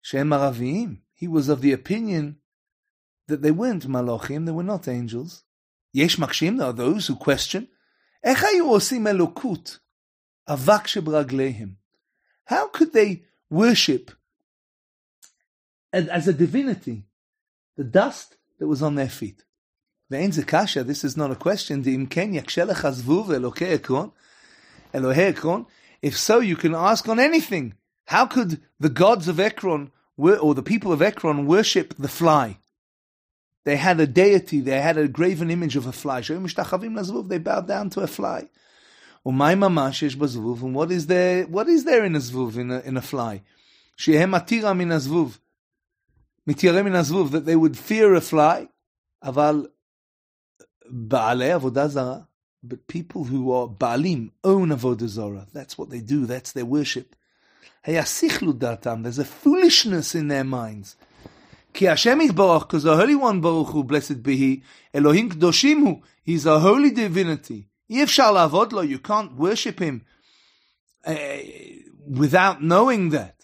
Shem 0.00 0.30
maravim. 0.30 1.00
He 1.12 1.28
was 1.28 1.50
of 1.50 1.60
the 1.60 1.72
opinion 1.72 2.38
that 3.28 3.42
they 3.42 3.50
weren't 3.50 3.86
malachim, 3.86 4.46
they 4.46 4.52
were 4.52 4.62
not 4.62 4.88
angels. 4.88 5.44
Yesh 5.92 6.16
Makshim, 6.16 6.56
there 6.56 6.68
are 6.68 6.72
those 6.72 7.08
who 7.08 7.16
question. 7.16 7.68
How 8.24 8.78
could 12.68 12.92
they 12.94 13.24
worship 13.50 14.12
as 15.92 16.26
a 16.26 16.32
divinity 16.32 17.04
the 17.76 17.84
dust 17.84 18.38
that 18.58 18.66
was 18.66 18.82
on 18.82 18.94
their 18.94 19.10
feet? 19.10 19.42
ואין 20.11 20.31
זה 20.31 20.43
קשה, 20.43 20.81
this 20.81 21.03
is 21.03 21.17
not 21.17 21.31
a 21.31 21.43
question, 21.43 21.83
דאם 21.83 22.05
כן 22.09 22.33
יקשה 22.33 22.65
לך 22.65 22.89
זבוב 22.89 23.31
אלוקי 23.31 23.73
עקרון, 23.73 24.09
אלוהי 24.95 25.25
עקרון, 25.25 25.63
if 26.05 26.17
so 26.17 26.39
you 26.41 26.55
can 26.55 26.73
ask 26.75 27.07
on 27.07 27.19
anything. 27.19 27.73
How 28.05 28.25
could 28.25 28.59
the 28.79 28.89
gods 28.89 29.27
of 29.27 29.39
Ekron, 29.39 29.91
or 30.17 30.53
the 30.53 30.63
people 30.63 30.91
of 30.91 31.01
Ekron, 31.01 31.45
worship 31.45 31.95
the 31.97 32.09
fly? 32.09 32.57
They 33.63 33.77
had 33.77 33.99
a 33.99 34.07
deity, 34.07 34.59
they 34.59 34.81
had 34.81 34.97
a 34.97 35.07
graven 35.07 35.51
image 35.51 35.75
of 35.75 35.85
a 35.85 35.91
fly. 35.91 36.21
They 36.21 37.37
bowed 37.37 37.67
down 37.67 37.89
to 37.91 38.01
a 38.01 38.07
fly. 38.07 38.49
And 39.23 39.39
what 40.79 40.91
is 40.91 41.05
there, 41.07 41.43
what 41.45 41.69
is 41.69 41.83
there 41.83 42.03
in 42.03 42.15
a 42.15 42.19
zvuv, 42.19 42.57
in 42.57 42.71
a, 42.71 42.79
in 42.79 42.97
a 42.97 43.01
fly? 43.01 43.43
That 47.33 47.43
they 47.45 47.55
would 47.55 47.77
fear 47.77 48.15
a 48.15 48.21
fly. 48.21 48.67
אבל 49.23 49.67
Avodah 50.90 52.26
but 52.62 52.86
people 52.88 53.24
who 53.24 53.52
are 53.52 53.68
Baalim, 53.68 54.30
own 54.42 54.68
Avodah 54.70 55.06
Zarah. 55.06 55.46
That's 55.52 55.78
what 55.78 55.90
they 55.90 56.00
do, 56.00 56.26
that's 56.26 56.52
their 56.52 56.64
worship. 56.64 57.14
There's 57.84 59.18
a 59.18 59.24
foolishness 59.24 60.14
in 60.14 60.28
their 60.28 60.44
minds. 60.44 60.96
Ki 61.72 61.84
Hashem 61.84 62.18
because 62.28 62.82
the 62.82 62.96
Holy 62.96 63.14
One 63.14 63.40
Baruch 63.40 63.68
Hu, 63.68 63.84
blessed 63.84 64.22
be 64.22 64.36
He, 64.36 64.62
Elohim 64.92 65.30
Kdoshimu, 65.30 66.02
He's 66.22 66.46
a 66.46 66.58
holy 66.58 66.90
divinity. 66.90 67.68
If 67.88 68.08
Shalavod 68.08 68.88
you 68.88 68.98
can't 68.98 69.36
worship 69.36 69.78
Him 69.78 70.04
uh, 71.04 71.16
without 72.08 72.62
knowing 72.62 73.10
that. 73.10 73.34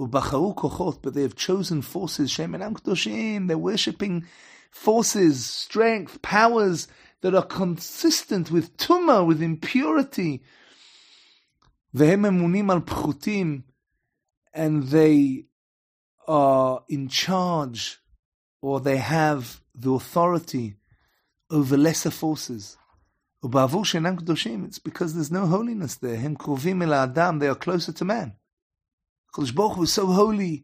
But 0.00 1.14
they 1.14 1.22
have 1.22 1.34
chosen 1.34 1.82
forces, 1.82 2.30
Shem 2.30 2.54
and 2.54 3.50
they're 3.50 3.58
worshipping 3.58 4.26
forces, 4.71 5.45
strength, 5.45 6.21
powers 6.21 6.87
that 7.21 7.35
are 7.35 7.45
consistent 7.45 8.51
with 8.51 8.75
tumah, 8.77 9.25
with 9.25 9.41
impurity. 9.41 10.41
והם 11.93 12.25
אמונים 12.25 12.69
על 12.69 12.81
פחותים, 12.85 13.61
and 14.53 14.83
they 14.91 15.45
are 16.27 16.83
in 16.89 17.07
charge 17.07 17.99
or 18.61 18.79
they 18.79 18.97
have 18.97 19.61
the 19.75 19.91
authority 19.91 20.75
over 21.49 21.77
lesser 21.77 22.11
forces. 22.11 22.77
It's 23.43 24.79
because 24.79 25.13
there's 25.13 25.31
no 25.31 25.45
holiness 25.47 25.95
there. 25.95 26.15
Hem 26.15 26.37
krovim 26.37 26.81
el 26.83 26.93
adam, 26.93 27.39
they 27.39 27.47
are 27.47 27.55
closer 27.55 27.91
to 27.91 28.05
man. 28.05 28.33
Kodesh 29.33 29.53
Baruch 29.53 29.75
Hu 29.75 29.83
is 29.83 29.91
so 29.91 30.05
holy. 30.05 30.63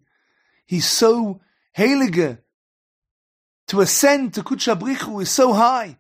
He's 0.65 0.85
so 0.85 1.41
heilige. 1.77 2.39
to 3.74 3.80
ascend 3.80 4.34
to 4.34 4.44
Kutshabrichu 4.44 5.20
is 5.20 5.30
so 5.30 5.52
high. 5.52 5.98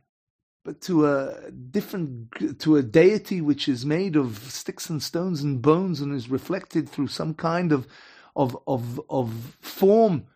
But 0.64 0.80
to 0.82 1.08
a 1.08 1.50
different, 1.50 2.60
to 2.60 2.76
a 2.76 2.84
deity 2.84 3.40
which 3.40 3.68
is 3.68 3.84
made 3.84 4.14
of 4.14 4.38
sticks 4.48 4.88
and 4.88 5.02
stones 5.02 5.42
and 5.42 5.60
bones 5.60 6.00
and 6.00 6.14
is 6.14 6.30
reflected 6.30 6.88
through 6.88 7.08
some 7.08 7.34
kind 7.34 7.72
of 7.72 7.88
of, 8.36 8.56
of, 8.68 9.00
of 9.10 9.56
form 9.60 10.26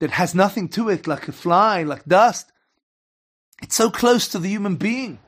that 0.00 0.10
has 0.10 0.34
nothing 0.34 0.68
to 0.76 0.90
it, 0.90 1.06
like 1.06 1.26
a 1.26 1.32
fly, 1.32 1.84
like 1.84 2.04
dust. 2.04 2.52
It's 3.62 3.76
so 3.76 3.88
close 3.88 4.28
to 4.28 4.38
the 4.38 4.50
human 4.50 4.76
being. 4.76 5.20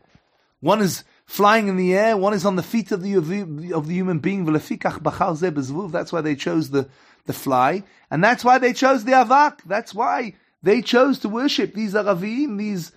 One 0.60 0.82
is 0.82 1.04
flying 1.24 1.68
in 1.68 1.78
the 1.78 1.94
air, 1.94 2.18
one 2.18 2.34
is 2.34 2.44
on 2.44 2.56
the 2.56 2.62
feet 2.62 2.92
of 2.92 3.00
the, 3.00 3.14
of 3.14 3.28
the, 3.28 3.72
of 3.72 3.86
the 3.86 3.94
human 3.94 4.18
being. 4.18 4.44
That's 4.44 6.12
why 6.12 6.20
they 6.20 6.36
chose 6.36 6.68
the, 6.68 6.88
the 7.24 7.32
fly. 7.32 7.82
And 8.10 8.22
that's 8.22 8.44
why 8.44 8.58
they 8.58 8.74
chose 8.74 9.04
the 9.04 9.12
avak. 9.12 9.60
That's 9.64 9.94
why 9.94 10.34
they 10.66 10.82
chose 10.82 11.20
to 11.20 11.28
worship 11.28 11.74
these 11.74 11.94
Aravim, 11.94 12.58
these 12.58 12.92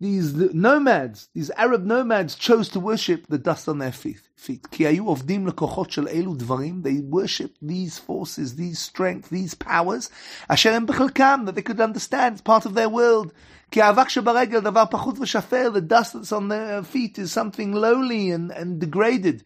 these 0.00 0.32
nomads, 0.32 1.28
these 1.34 1.50
Arab 1.50 1.84
nomads 1.84 2.34
chose 2.34 2.70
to 2.70 2.80
worship 2.80 3.26
the 3.26 3.36
dust 3.36 3.68
on 3.68 3.76
their 3.78 3.92
feet. 3.92 4.22
They 4.46 4.96
worship 7.00 7.56
these 7.60 7.98
forces, 7.98 8.56
these 8.56 8.78
strength, 8.78 9.28
these 9.28 9.54
powers, 9.54 10.08
that 10.48 11.52
they 11.54 11.60
could 11.60 11.82
understand, 11.82 12.32
it's 12.32 12.40
part 12.40 12.64
of 12.64 12.72
their 12.72 12.88
world. 12.88 13.34
The 13.70 13.82
dust 15.86 16.14
that's 16.14 16.32
on 16.32 16.48
their 16.48 16.82
feet 16.82 17.18
is 17.18 17.30
something 17.30 17.72
lowly 17.74 18.30
and, 18.30 18.50
and 18.50 18.80
degraded. 18.80 19.44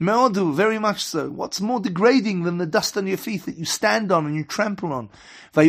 Meodu, 0.00 0.52
very 0.52 0.80
much 0.80 1.04
so. 1.04 1.30
What's 1.30 1.60
more 1.60 1.78
degrading 1.78 2.42
than 2.42 2.58
the 2.58 2.66
dust 2.66 2.96
on 2.96 3.06
your 3.06 3.16
feet 3.16 3.44
that 3.46 3.56
you 3.56 3.64
stand 3.64 4.10
on 4.10 4.26
and 4.26 4.34
you 4.34 4.44
trample 4.44 4.92
on? 4.92 5.08
They 5.54 5.68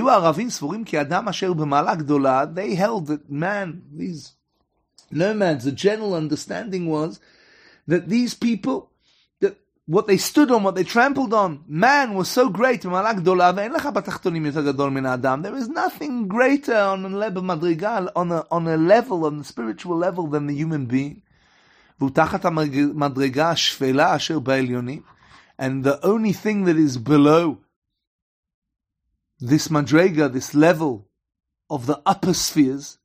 held 2.75 3.07
that 3.07 3.29
man, 3.29 3.83
these 3.93 4.31
nomads, 5.11 5.65
the 5.65 5.71
general 5.71 6.15
understanding 6.15 6.87
was 6.87 7.19
that 7.87 8.09
these 8.09 8.33
people, 8.33 8.89
that 9.41 9.57
what 9.85 10.07
they 10.07 10.17
stood 10.17 10.49
on, 10.49 10.63
what 10.63 10.73
they 10.73 10.83
trampled 10.83 11.31
on, 11.31 11.63
man 11.67 12.15
was 12.15 12.27
so 12.27 12.49
great. 12.49 12.81
There 12.81 13.05
is 15.55 15.69
nothing 15.69 16.27
greater 16.27 16.75
on 16.75 17.05
a 17.05 17.09
level, 17.09 17.51
on 17.51 18.31
a, 18.31 18.45
on 18.49 18.67
a 18.67 18.77
level, 18.77 19.25
on 19.25 19.37
the 19.37 19.43
spiritual 19.43 19.97
level 19.97 20.25
than 20.25 20.47
the 20.47 20.55
human 20.55 20.87
being. 20.87 21.21
והוא 21.98 22.10
תחת 22.10 22.44
המדרגה 22.44 23.50
השפלה 23.50 24.16
אשר 24.16 24.38
בעליונים, 24.38 25.02
and 25.60 25.84
the 25.84 26.02
only 26.02 26.32
thing 26.32 26.64
that 26.64 26.76
is 26.76 26.96
below 26.96 27.58
this 29.40 29.68
madrega, 29.68 30.32
this 30.32 30.54
level 30.54 31.08
of 31.68 31.86
the 31.86 32.00
upper 32.06 32.34
spheres, 32.34 32.98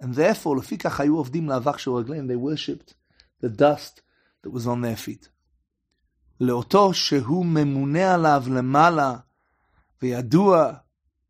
and 0.00 0.14
therefore, 0.14 0.56
לפיכך 0.58 1.00
היו 1.00 1.16
עובדים 1.16 1.48
לאבק 1.48 1.78
של 1.78 1.90
רגליהם, 1.90 2.26
they 2.30 2.36
worshipped 2.36 2.94
the 3.42 3.48
dust 3.48 4.02
that 4.42 4.50
was 4.50 4.66
on 4.66 4.80
their 4.80 4.96
feet. 4.96 5.28
לאותו 6.40 6.94
שהוא 6.94 7.46
ממונה 7.46 8.14
עליו 8.14 8.44
למעלה, 8.50 9.16
וידוע 10.02 10.72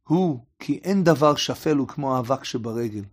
הוא 0.03 0.45
כי 0.59 0.81
אין 0.85 1.05
דבר 1.05 1.37
שפל 1.37 1.77
הוא 1.77 1.89
כמו 1.89 2.17
האבק 2.17 2.45
שברגל. 2.45 3.05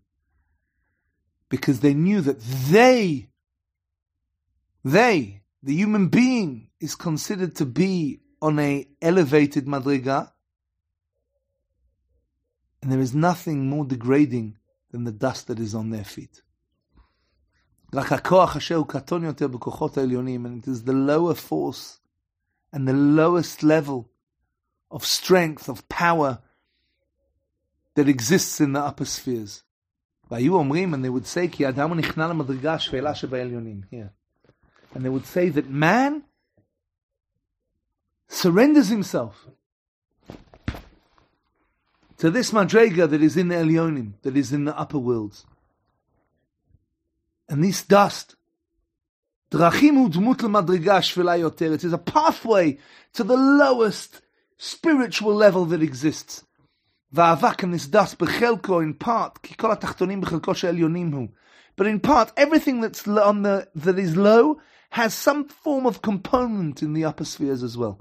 Because 1.53 1.79
they 1.81 1.93
knew 1.93 2.21
that 2.21 2.39
they 2.71 3.29
they, 4.84 5.42
the 5.62 5.74
human 5.74 6.08
being, 6.08 6.68
is 6.78 6.94
considered 6.94 7.56
to 7.56 7.64
be 7.64 8.20
on 8.42 8.58
a 8.58 8.86
elevated 9.00 9.64
madriga, 9.66 10.30
and 12.82 12.92
there 12.92 13.00
is 13.00 13.14
nothing 13.14 13.70
more 13.70 13.86
degrading 13.86 14.58
than 14.90 15.04
the 15.04 15.12
dust 15.12 15.46
that 15.46 15.58
is 15.58 15.74
on 15.74 15.88
their 15.88 16.04
feet. 16.04 16.42
and 17.92 18.04
it 18.04 18.22
is 20.68 20.84
the 20.84 20.92
lower 20.92 21.34
force 21.34 22.00
and 22.70 22.86
the 22.86 22.92
lowest 22.92 23.62
level 23.62 24.10
of 24.90 25.06
strength, 25.06 25.70
of 25.70 25.88
power 25.88 26.42
that 27.94 28.08
exists 28.08 28.60
in 28.60 28.74
the 28.74 28.80
upper 28.80 29.06
spheres. 29.06 29.62
and 30.30 31.04
they 31.04 31.08
would 31.08 31.26
say, 31.26 31.48
Here 31.48 31.72
and 34.93 35.03
they 35.03 35.09
would 35.09 35.25
say 35.25 35.49
that 35.49 35.69
man 35.69 36.23
surrenders 38.27 38.89
himself 38.89 39.47
to 42.17 42.29
this 42.29 42.51
madrega 42.51 43.09
that 43.09 43.21
is 43.21 43.37
in 43.37 43.47
the 43.47 43.55
Elyonim, 43.55 44.13
that 44.23 44.35
is 44.35 44.51
in 44.51 44.65
the 44.65 44.77
upper 44.77 44.99
worlds. 44.99 45.45
And 47.47 47.63
this 47.63 47.81
dust, 47.81 48.35
drachim 49.51 50.09
udmut 50.09 50.39
madriga 50.41 50.99
yoter, 50.99 51.73
it 51.73 51.83
is 51.83 51.93
a 51.93 51.97
pathway 51.97 52.77
to 53.13 53.23
the 53.23 53.37
lowest 53.37 54.21
spiritual 54.57 55.33
level 55.33 55.65
that 55.65 55.81
exists. 55.81 56.43
והאבק 57.13 57.63
and 57.63 57.73
this 57.73 57.87
dust 57.87 58.19
bechelko 58.19 58.83
in 58.83 58.93
part, 58.93 59.39
כי 59.41 59.55
כל 59.57 59.71
התחתונים 59.71 60.21
בחלקו 60.21 60.55
של 60.55 60.67
העליונים 60.67 61.11
הוא. 61.11 61.27
but 61.76 61.86
in 61.86 62.00
part, 62.00 62.32
everything 62.36 62.80
that's 62.80 63.06
on 63.06 63.42
the 63.42 63.68
that 63.74 63.98
is 63.98 64.16
low 64.16 64.60
has 64.90 65.12
some 65.12 65.48
form 65.48 65.86
of 65.86 66.02
component 66.02 66.82
in 66.82 66.92
the 66.92 67.04
upper 67.04 67.24
spheres 67.24 67.62
as 67.62 67.76
well. 67.76 68.00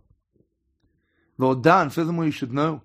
Vodan, 1.40 1.92
furthermore, 1.92 2.26
you 2.26 2.32
should 2.32 2.54
know. 2.54 2.82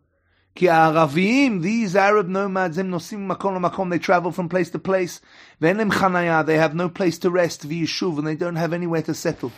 Ki 0.54 0.66
Aravim, 0.66 1.62
these 1.62 1.94
Arab 1.94 2.26
nomads, 2.26 2.76
they 2.76 3.98
travel 3.98 4.32
from 4.32 4.48
place 4.48 4.70
to 4.70 4.78
place. 4.78 5.20
Ve'enim 5.60 5.92
chanaya, 5.92 6.44
they 6.44 6.56
have 6.56 6.74
no 6.74 6.88
place 6.88 7.18
to 7.18 7.30
rest, 7.30 7.68
v'yishuv, 7.68 8.18
and 8.18 8.26
they 8.26 8.34
don't 8.34 8.56
have 8.56 8.72
anywhere 8.72 9.02
to 9.02 9.14
settle. 9.14 9.52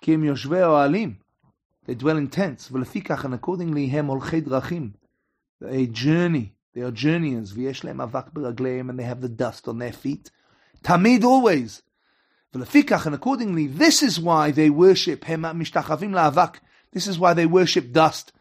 Ki 0.00 0.12
im 0.12 0.28
alim, 0.28 1.18
they 1.86 1.94
dwell 1.94 2.18
in 2.18 2.28
tents. 2.28 2.68
V'lefikach, 2.68 3.24
and 3.24 3.34
accordingly, 3.34 3.88
hem 3.88 4.08
olched 4.08 4.44
rachim, 4.44 4.92
they 5.60 5.86
journey. 5.86 6.52
They 6.74 6.82
are 6.82 6.90
journeyers. 6.90 7.54
V'yeshlem 7.54 8.06
avak 8.06 8.32
avak 8.34 8.90
and 8.90 8.98
they 8.98 9.04
have 9.04 9.22
the 9.22 9.30
dust 9.30 9.66
on 9.66 9.78
their 9.78 9.92
feet. 9.92 10.30
Tamid 10.85 11.23
always. 11.23 11.81
V'lefikach, 12.53 13.05
and 13.05 13.15
accordingly, 13.15 13.67
this 13.67 14.03
is 14.03 14.19
why 14.19 14.51
they 14.51 14.69
worship 14.69 15.21
hema 15.21 15.55
mishtachavim 15.55 16.11
la'avak. 16.11 16.55
This 16.91 17.07
is 17.07 17.17
why 17.17 17.33
they 17.33 17.45
worship 17.45 17.91
dust. 17.91 18.31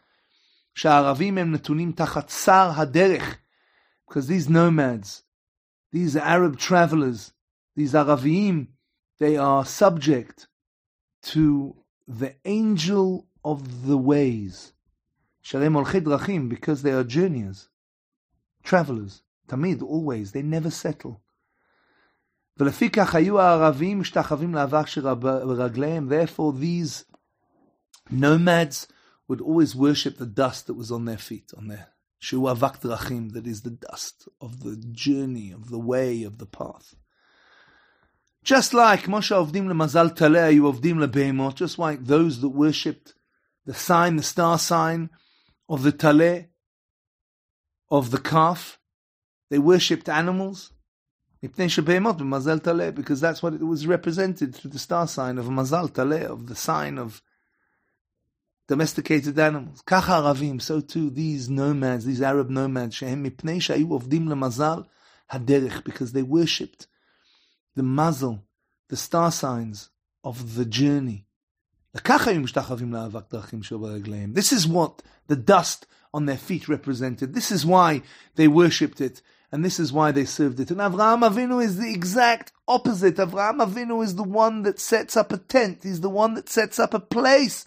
שהערבים 0.75 1.39
הם 1.39 1.53
נתונים 1.53 1.93
תחת 1.93 2.29
שר 2.29 2.71
הדרך. 2.77 3.37
Because 4.09 4.27
these 4.27 4.49
nomads, 4.49 5.23
these 5.93 6.17
Arab 6.17 6.59
travelers, 6.59 7.33
these 7.77 7.93
Aravim, 7.93 8.69
they 9.19 9.37
are 9.37 9.65
subject 9.65 10.49
to 11.23 11.77
the 12.09 12.35
angel 12.45 13.27
of 13.45 13.87
the 13.87 13.97
ways. 13.97 14.73
Shalem 15.43 15.75
olchei 15.75 16.01
drachim, 16.01 16.49
because 16.49 16.83
they 16.83 16.91
are 16.91 17.05
journeyers, 17.05 17.69
travelers, 18.65 19.23
tamid, 19.49 19.83
always, 19.83 20.33
they 20.33 20.43
never 20.43 20.71
settle. 20.71 21.21
Therefore, 22.58 22.94
these 26.54 27.06
nomads 28.10 28.88
would 29.28 29.42
always 29.42 29.76
worship 29.76 30.18
the 30.18 30.26
dust 30.26 30.68
that 30.68 30.76
was 30.76 30.92
on 30.92 31.06
their 31.06 31.18
feet, 31.18 31.52
on 31.58 31.68
their 31.68 31.88
shuavak 32.22 32.80
drachim, 32.82 33.34
that 33.34 33.46
is 33.46 33.64
the 33.64 33.72
dust 33.72 34.30
of 34.40 34.64
the 34.64 34.78
journey, 34.92 35.52
of 35.52 35.70
the 35.70 35.80
way, 35.80 36.24
of 36.24 36.38
the 36.38 36.46
path. 36.46 36.96
Just 38.44 38.74
like 38.74 39.04
Moshe 39.06 39.32
Avdim 39.36 39.66
Mazal 39.74 40.16
Taleh, 40.16 40.54
you 40.54 40.64
Avdim 40.64 41.06
Lebehemot, 41.06 41.56
just 41.56 41.78
like 41.80 42.06
those 42.06 42.42
that 42.42 42.50
worshipped 42.50 43.16
the 43.66 43.74
sign, 43.74 44.16
the 44.16 44.24
star 44.24 44.60
sign 44.60 45.10
of 45.68 45.84
the 45.84 45.92
Taleh, 45.92 46.48
of 47.90 48.12
the 48.12 48.20
calf, 48.20 48.80
they 49.50 49.58
worshipped 49.60 50.08
animals. 50.08 50.72
Because 51.48 53.22
that's 53.22 53.44
what 53.44 53.54
it 53.54 53.64
was 53.64 53.88
represented 53.88 54.56
through 54.56 54.72
the 54.72 54.80
star 54.80 55.08
sign 55.08 55.38
of 55.38 55.46
Mazal 55.46 55.90
Taleh, 55.90 56.26
of 56.26 56.48
the 56.48 56.56
sign 56.56 56.98
of 56.98 57.22
domesticated 58.68 59.38
animals. 59.38 59.82
Kach 59.86 60.04
Aravim, 60.04 60.62
so 60.62 60.82
too 60.82 61.10
these 61.10 61.50
nomads, 61.50 62.06
these 62.06 62.22
Arab 62.22 62.50
nomads, 62.50 63.00
lemazal 63.00 64.88
haderech, 65.32 65.84
because 65.84 66.12
they 66.14 66.24
worshipped 66.24 66.88
the 67.76 67.84
muzzle, 67.84 68.44
the 68.90 68.98
star 68.98 69.32
signs 69.32 69.90
of 70.24 70.56
the 70.56 70.66
journey. 70.66 71.26
This 71.94 72.12
is 74.52 74.68
what 74.68 75.02
the 75.28 75.36
dust 75.36 75.88
on 76.14 76.26
their 76.26 76.38
feet 76.38 76.68
represented. 76.68 77.34
This 77.34 77.52
is 77.52 77.66
why 77.66 78.02
they 78.36 78.48
worshipped 78.48 79.00
it, 79.00 79.22
and 79.52 79.64
this 79.64 79.80
is 79.80 79.94
why 79.94 80.12
they 80.12 80.26
served 80.26 80.60
it. 80.60 80.72
And 80.72 80.80
Avraham 80.80 81.28
Avinu 81.28 81.64
is 81.64 81.78
the 81.78 81.92
exact 81.92 82.52
opposite. 82.68 83.16
Avraham 83.16 83.66
Avinu 83.66 84.04
is 84.04 84.16
the 84.16 84.24
one 84.24 84.64
that 84.64 84.80
sets 84.80 85.16
up 85.16 85.32
a 85.32 85.38
tent. 85.38 85.80
He's 85.84 86.02
the 86.02 86.10
one 86.10 86.34
that 86.34 86.50
sets 86.50 86.80
up 86.80 86.94
a 86.94 87.00
place 87.00 87.66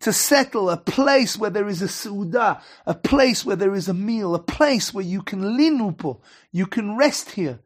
to 0.00 0.12
settle, 0.12 0.70
a 0.70 0.76
place 0.76 1.36
where 1.36 1.50
there 1.50 1.68
is 1.68 1.82
a 1.82 1.88
suda, 1.88 2.62
a 2.86 2.94
place 2.94 3.44
where 3.44 3.56
there 3.56 3.74
is 3.74 3.88
a 3.88 3.94
meal, 3.94 4.34
a 4.34 4.38
place 4.38 4.94
where 4.94 5.04
you 5.04 5.22
can 5.22 5.42
linupo, 5.42 6.20
you 6.52 6.66
can 6.66 6.96
rest 6.96 7.32
here. 7.32 7.60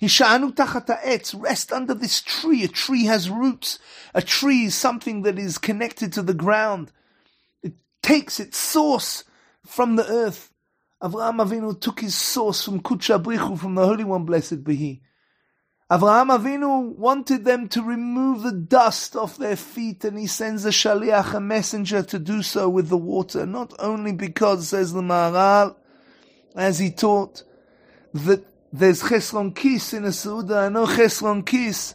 Hishanu 0.00 0.54
tachat 0.54 1.42
rest 1.42 1.72
under 1.72 1.92
this 1.92 2.22
tree. 2.22 2.64
A 2.64 2.68
tree 2.68 3.04
has 3.04 3.28
roots. 3.28 3.78
A 4.14 4.22
tree 4.22 4.64
is 4.64 4.74
something 4.74 5.22
that 5.22 5.38
is 5.38 5.58
connected 5.58 6.12
to 6.14 6.22
the 6.22 6.34
ground. 6.34 6.90
It 7.62 7.74
takes 8.02 8.40
its 8.40 8.56
source 8.56 9.24
from 9.66 9.96
the 9.96 10.06
earth. 10.06 10.52
Avraham 11.02 11.42
Avinu 11.42 11.80
took 11.80 12.00
his 12.00 12.14
source 12.14 12.64
from 12.64 12.80
Kucha 12.80 13.22
Brichu, 13.22 13.58
from 13.58 13.74
the 13.74 13.86
Holy 13.86 14.04
One, 14.04 14.24
blessed 14.24 14.62
be 14.62 14.76
He. 14.76 15.02
Avraham 15.90 16.36
Avinu 16.38 16.94
wanted 16.94 17.44
them 17.44 17.68
to 17.68 17.82
remove 17.82 18.42
the 18.42 18.52
dust 18.52 19.16
off 19.16 19.38
their 19.38 19.56
feet, 19.56 20.04
and 20.04 20.18
he 20.18 20.26
sends 20.26 20.66
a 20.66 20.68
shaliach, 20.68 21.32
a 21.32 21.40
messenger, 21.40 22.02
to 22.02 22.18
do 22.18 22.42
so 22.42 22.68
with 22.68 22.88
the 22.90 22.98
water. 22.98 23.46
Not 23.46 23.72
only 23.78 24.12
because, 24.12 24.68
says 24.68 24.92
the 24.92 25.00
Maharal, 25.00 25.74
as 26.54 26.78
he 26.78 26.90
taught, 26.90 27.44
that 28.12 28.44
there's 28.70 29.02
chesron 29.02 29.56
kis 29.56 29.94
in 29.94 30.04
a 30.04 30.12
Suda 30.12 30.64
and 30.64 30.74
no 30.74 30.86
chesron 30.86 31.46
kis 31.46 31.94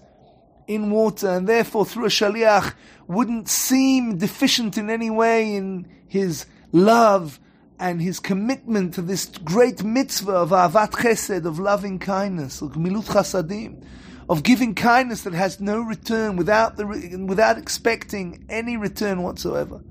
in 0.67 0.89
water, 0.89 1.29
and 1.29 1.47
therefore 1.47 1.85
through 1.85 2.05
a 2.05 2.09
shaliach 2.09 2.73
wouldn't 3.07 3.47
seem 3.49 4.17
deficient 4.17 4.79
in 4.79 4.89
any 4.89 5.11
way 5.11 5.55
in 5.55 5.87
his 6.07 6.47
love 6.71 7.39
and 7.79 8.01
his 8.01 8.19
commitment 8.19 8.93
to 8.93 9.01
this 9.01 9.25
great 9.25 9.83
mitzvah 9.83 10.31
of 10.31 10.49
avat 10.51 10.91
chesed, 10.91 11.45
of 11.45 11.59
loving 11.59 11.99
kindness, 11.99 12.61
of 12.61 12.71
milut 12.73 13.05
chasadim, 13.05 13.83
of 14.29 14.43
giving 14.43 14.73
kindness 14.73 15.23
that 15.23 15.33
has 15.33 15.59
no 15.59 15.79
return 15.79 16.35
without 16.35 16.77
the 16.77 16.85
without 17.27 17.57
expecting 17.57 18.45
any 18.49 18.77
return 18.77 19.21
whatsoever. 19.21 19.81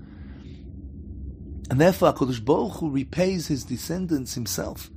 And 1.70 1.80
therefore, 1.80 2.12
Hakadosh 2.12 2.44
Baruch 2.44 2.74
Hu 2.74 2.90
repays 2.90 3.46
his 3.46 3.64
descendants 3.64 4.34
himself 4.34 4.90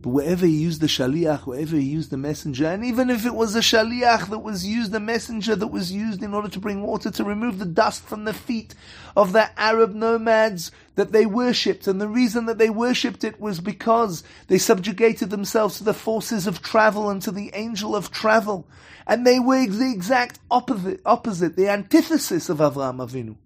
but 0.00 0.10
wherever 0.10 0.46
he 0.46 0.52
used 0.52 0.80
the 0.80 0.86
shaliach, 0.86 1.40
wherever 1.46 1.76
he 1.76 1.82
used 1.82 2.10
the 2.10 2.16
messenger, 2.16 2.66
and 2.66 2.84
even 2.84 3.10
if 3.10 3.26
it 3.26 3.34
was 3.34 3.56
a 3.56 3.60
shaliach 3.60 4.30
that 4.30 4.38
was 4.38 4.66
used, 4.66 4.94
a 4.94 5.00
messenger 5.00 5.56
that 5.56 5.66
was 5.66 5.90
used 5.90 6.22
in 6.22 6.34
order 6.34 6.48
to 6.48 6.60
bring 6.60 6.82
water 6.82 7.10
to 7.10 7.24
remove 7.24 7.58
the 7.58 7.66
dust 7.66 8.04
from 8.04 8.24
the 8.24 8.32
feet 8.32 8.74
of 9.16 9.32
the 9.32 9.50
Arab 9.60 9.94
nomads 9.94 10.70
that 10.94 11.10
they 11.10 11.26
worshipped, 11.26 11.88
and 11.88 12.00
the 12.00 12.08
reason 12.08 12.46
that 12.46 12.58
they 12.58 12.70
worshipped 12.70 13.24
it 13.24 13.40
was 13.40 13.60
because 13.60 14.22
they 14.46 14.58
subjugated 14.58 15.30
themselves 15.30 15.78
to 15.78 15.84
the 15.84 15.94
forces 15.94 16.46
of 16.46 16.62
travel 16.62 17.10
and 17.10 17.20
to 17.22 17.32
the 17.32 17.50
angel 17.54 17.96
of 17.96 18.10
travel, 18.12 18.68
and 19.06 19.26
they 19.26 19.40
were 19.40 19.66
the 19.66 19.90
exact 19.90 20.38
opposite, 20.50 21.00
opposite, 21.04 21.56
the 21.56 21.68
antithesis 21.68 22.48
of 22.48 22.58
Avraham 22.58 22.98
Avinu. 22.98 23.36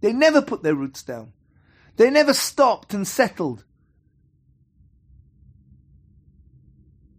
They 0.00 0.12
never 0.12 0.42
put 0.42 0.62
their 0.62 0.74
roots 0.74 1.02
down. 1.02 1.32
They 1.96 2.10
never 2.10 2.34
stopped 2.34 2.92
and 2.92 3.06
settled. 3.06 3.64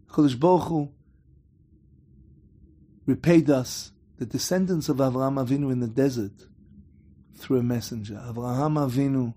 Kodesh 0.08 0.38
Baruch 0.38 0.68
Hu 0.68 0.88
repaid 3.06 3.50
us, 3.50 3.92
the 4.18 4.26
descendants 4.26 4.88
of 4.88 4.96
Avraham 4.96 5.44
Avinu 5.44 5.70
in 5.70 5.80
the 5.80 5.86
desert, 5.86 6.46
through 7.36 7.58
a 7.58 7.62
messenger. 7.62 8.14
Avraham 8.14 8.74
Avinu 8.74 9.34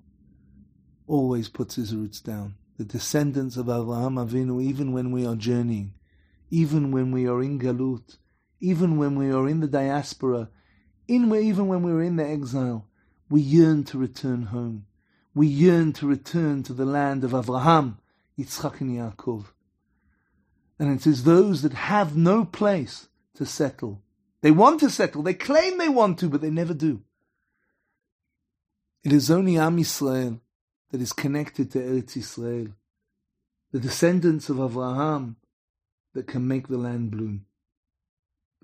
always 1.08 1.50
puts 1.50 1.76
his 1.76 1.96
roots 1.96 2.20
down. 2.20 2.56
The 2.78 2.86
descendants 2.86 3.58
of 3.58 3.68
Avraham 3.68 4.16
Avinu, 4.26 4.64
even 4.64 4.92
when 4.92 5.12
we 5.12 5.26
are 5.26 5.36
journeying, 5.36 5.94
even 6.50 6.92
when 6.92 7.12
we 7.12 7.28
are 7.28 7.42
in 7.44 7.60
Galut, 7.60 8.18
even 8.60 8.98
when 8.98 9.16
we 9.16 9.32
are 9.32 9.48
in 9.48 9.60
the 9.60 9.68
diaspora, 9.68 10.50
in, 11.08 11.34
even 11.34 11.68
when 11.68 11.84
we 11.84 11.92
are 11.92 12.02
in 12.02 12.16
the 12.16 12.26
exile, 12.26 12.88
we 13.30 13.42
yearn 13.42 13.84
to 13.86 13.98
return 13.98 14.44
home. 14.44 14.86
We 15.34 15.48
yearn 15.48 15.94
to 15.94 16.08
return 16.08 16.64
to 16.64 16.74
the 16.74 16.86
land 16.86 17.24
of 17.24 17.32
Avraham, 17.32 17.98
Yitzchak 18.38 18.82
and 18.82 18.92
Yaakov. 18.92 19.46
And 20.82 21.00
it 21.00 21.06
is 21.06 21.26
those 21.26 21.62
that 21.62 21.74
have 21.74 22.17
no 22.17 22.44
place 22.44 23.08
to 23.36 23.46
settle. 23.46 24.02
They 24.41 24.50
want 24.50 24.80
to 24.80 24.89
settle, 24.89 25.22
they 25.22 25.36
claim 25.36 25.78
they 25.78 25.88
want 25.88 26.17
to, 26.20 26.28
but 26.28 26.41
they 26.41 26.50
never 26.50 26.74
do. 26.74 27.04
It 29.04 29.13
is 29.13 29.30
only 29.30 29.60
Am 29.60 29.78
Yisrael 29.78 30.39
that 30.89 31.00
is 31.00 31.13
connected 31.13 31.70
to 31.72 31.78
Eretz 31.78 32.17
Yisrael, 32.17 32.74
the 33.72 33.80
descendants 33.80 34.50
of 34.50 34.58
Avraham, 34.58 35.36
that 36.15 36.26
can 36.26 36.48
make 36.48 36.67
the 36.67 36.80
land 36.80 37.12
bloom. 37.12 37.46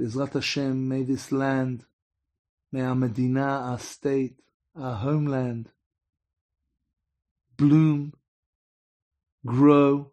Bezrat 0.02 0.34
Hashem, 0.34 0.88
may 0.88 1.04
this 1.04 1.32
land, 1.32 1.86
may 2.72 2.82
our 2.82 2.96
Medina, 2.96 3.46
our 3.46 3.78
state, 3.78 4.40
our 4.76 4.96
homeland, 4.96 5.70
bloom, 7.58 8.16
grow, 9.46 10.10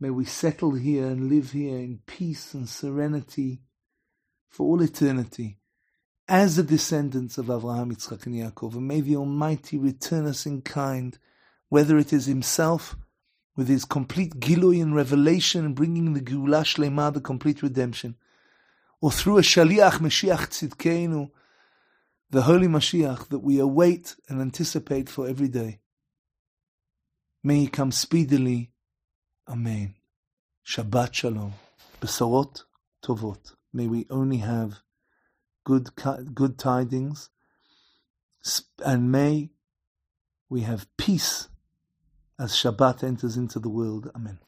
May 0.00 0.10
we 0.10 0.24
settle 0.24 0.74
here 0.74 1.06
and 1.06 1.28
live 1.28 1.52
here 1.52 1.78
in 1.78 2.00
peace 2.06 2.54
and 2.54 2.68
serenity 2.68 3.62
for 4.48 4.64
all 4.64 4.80
eternity 4.80 5.58
as 6.28 6.56
the 6.56 6.62
descendants 6.62 7.36
of 7.36 7.46
Avraham, 7.46 7.92
Yitzchak, 7.92 8.26
and 8.26 8.36
Yaakov. 8.36 8.74
And 8.74 8.86
may 8.86 9.00
the 9.00 9.16
Almighty 9.16 9.76
return 9.76 10.26
us 10.26 10.46
in 10.46 10.62
kind, 10.62 11.18
whether 11.68 11.98
it 11.98 12.12
is 12.12 12.26
Himself 12.26 12.96
with 13.56 13.66
His 13.68 13.84
complete 13.84 14.38
Gilui 14.38 14.80
and 14.80 14.94
revelation, 14.94 15.74
bringing 15.74 16.12
the 16.12 16.20
Geulah 16.20 16.62
Shlema, 16.62 17.12
the 17.12 17.20
complete 17.20 17.62
redemption, 17.62 18.14
or 19.00 19.10
through 19.10 19.38
a 19.38 19.42
Shaliach 19.42 19.98
Mashiach 19.98 20.48
Tzidkeinu, 20.48 21.30
the 22.30 22.42
Holy 22.42 22.68
Mashiach 22.68 23.28
that 23.30 23.40
we 23.40 23.58
await 23.58 24.14
and 24.28 24.40
anticipate 24.40 25.08
for 25.08 25.26
every 25.26 25.48
day. 25.48 25.80
May 27.42 27.60
He 27.60 27.66
come 27.66 27.90
speedily 27.90 28.70
Amen. 29.48 29.94
Shabbat 30.66 31.14
Shalom. 31.14 31.54
Besorot 32.02 32.64
Tovot. 33.02 33.54
May 33.72 33.86
we 33.86 34.06
only 34.10 34.38
have 34.38 34.80
good, 35.64 35.88
good 36.34 36.58
tidings 36.58 37.30
and 38.84 39.10
may 39.10 39.50
we 40.50 40.60
have 40.62 40.86
peace 40.98 41.48
as 42.38 42.52
Shabbat 42.52 43.02
enters 43.02 43.38
into 43.38 43.58
the 43.58 43.70
world. 43.70 44.10
Amen. 44.14 44.36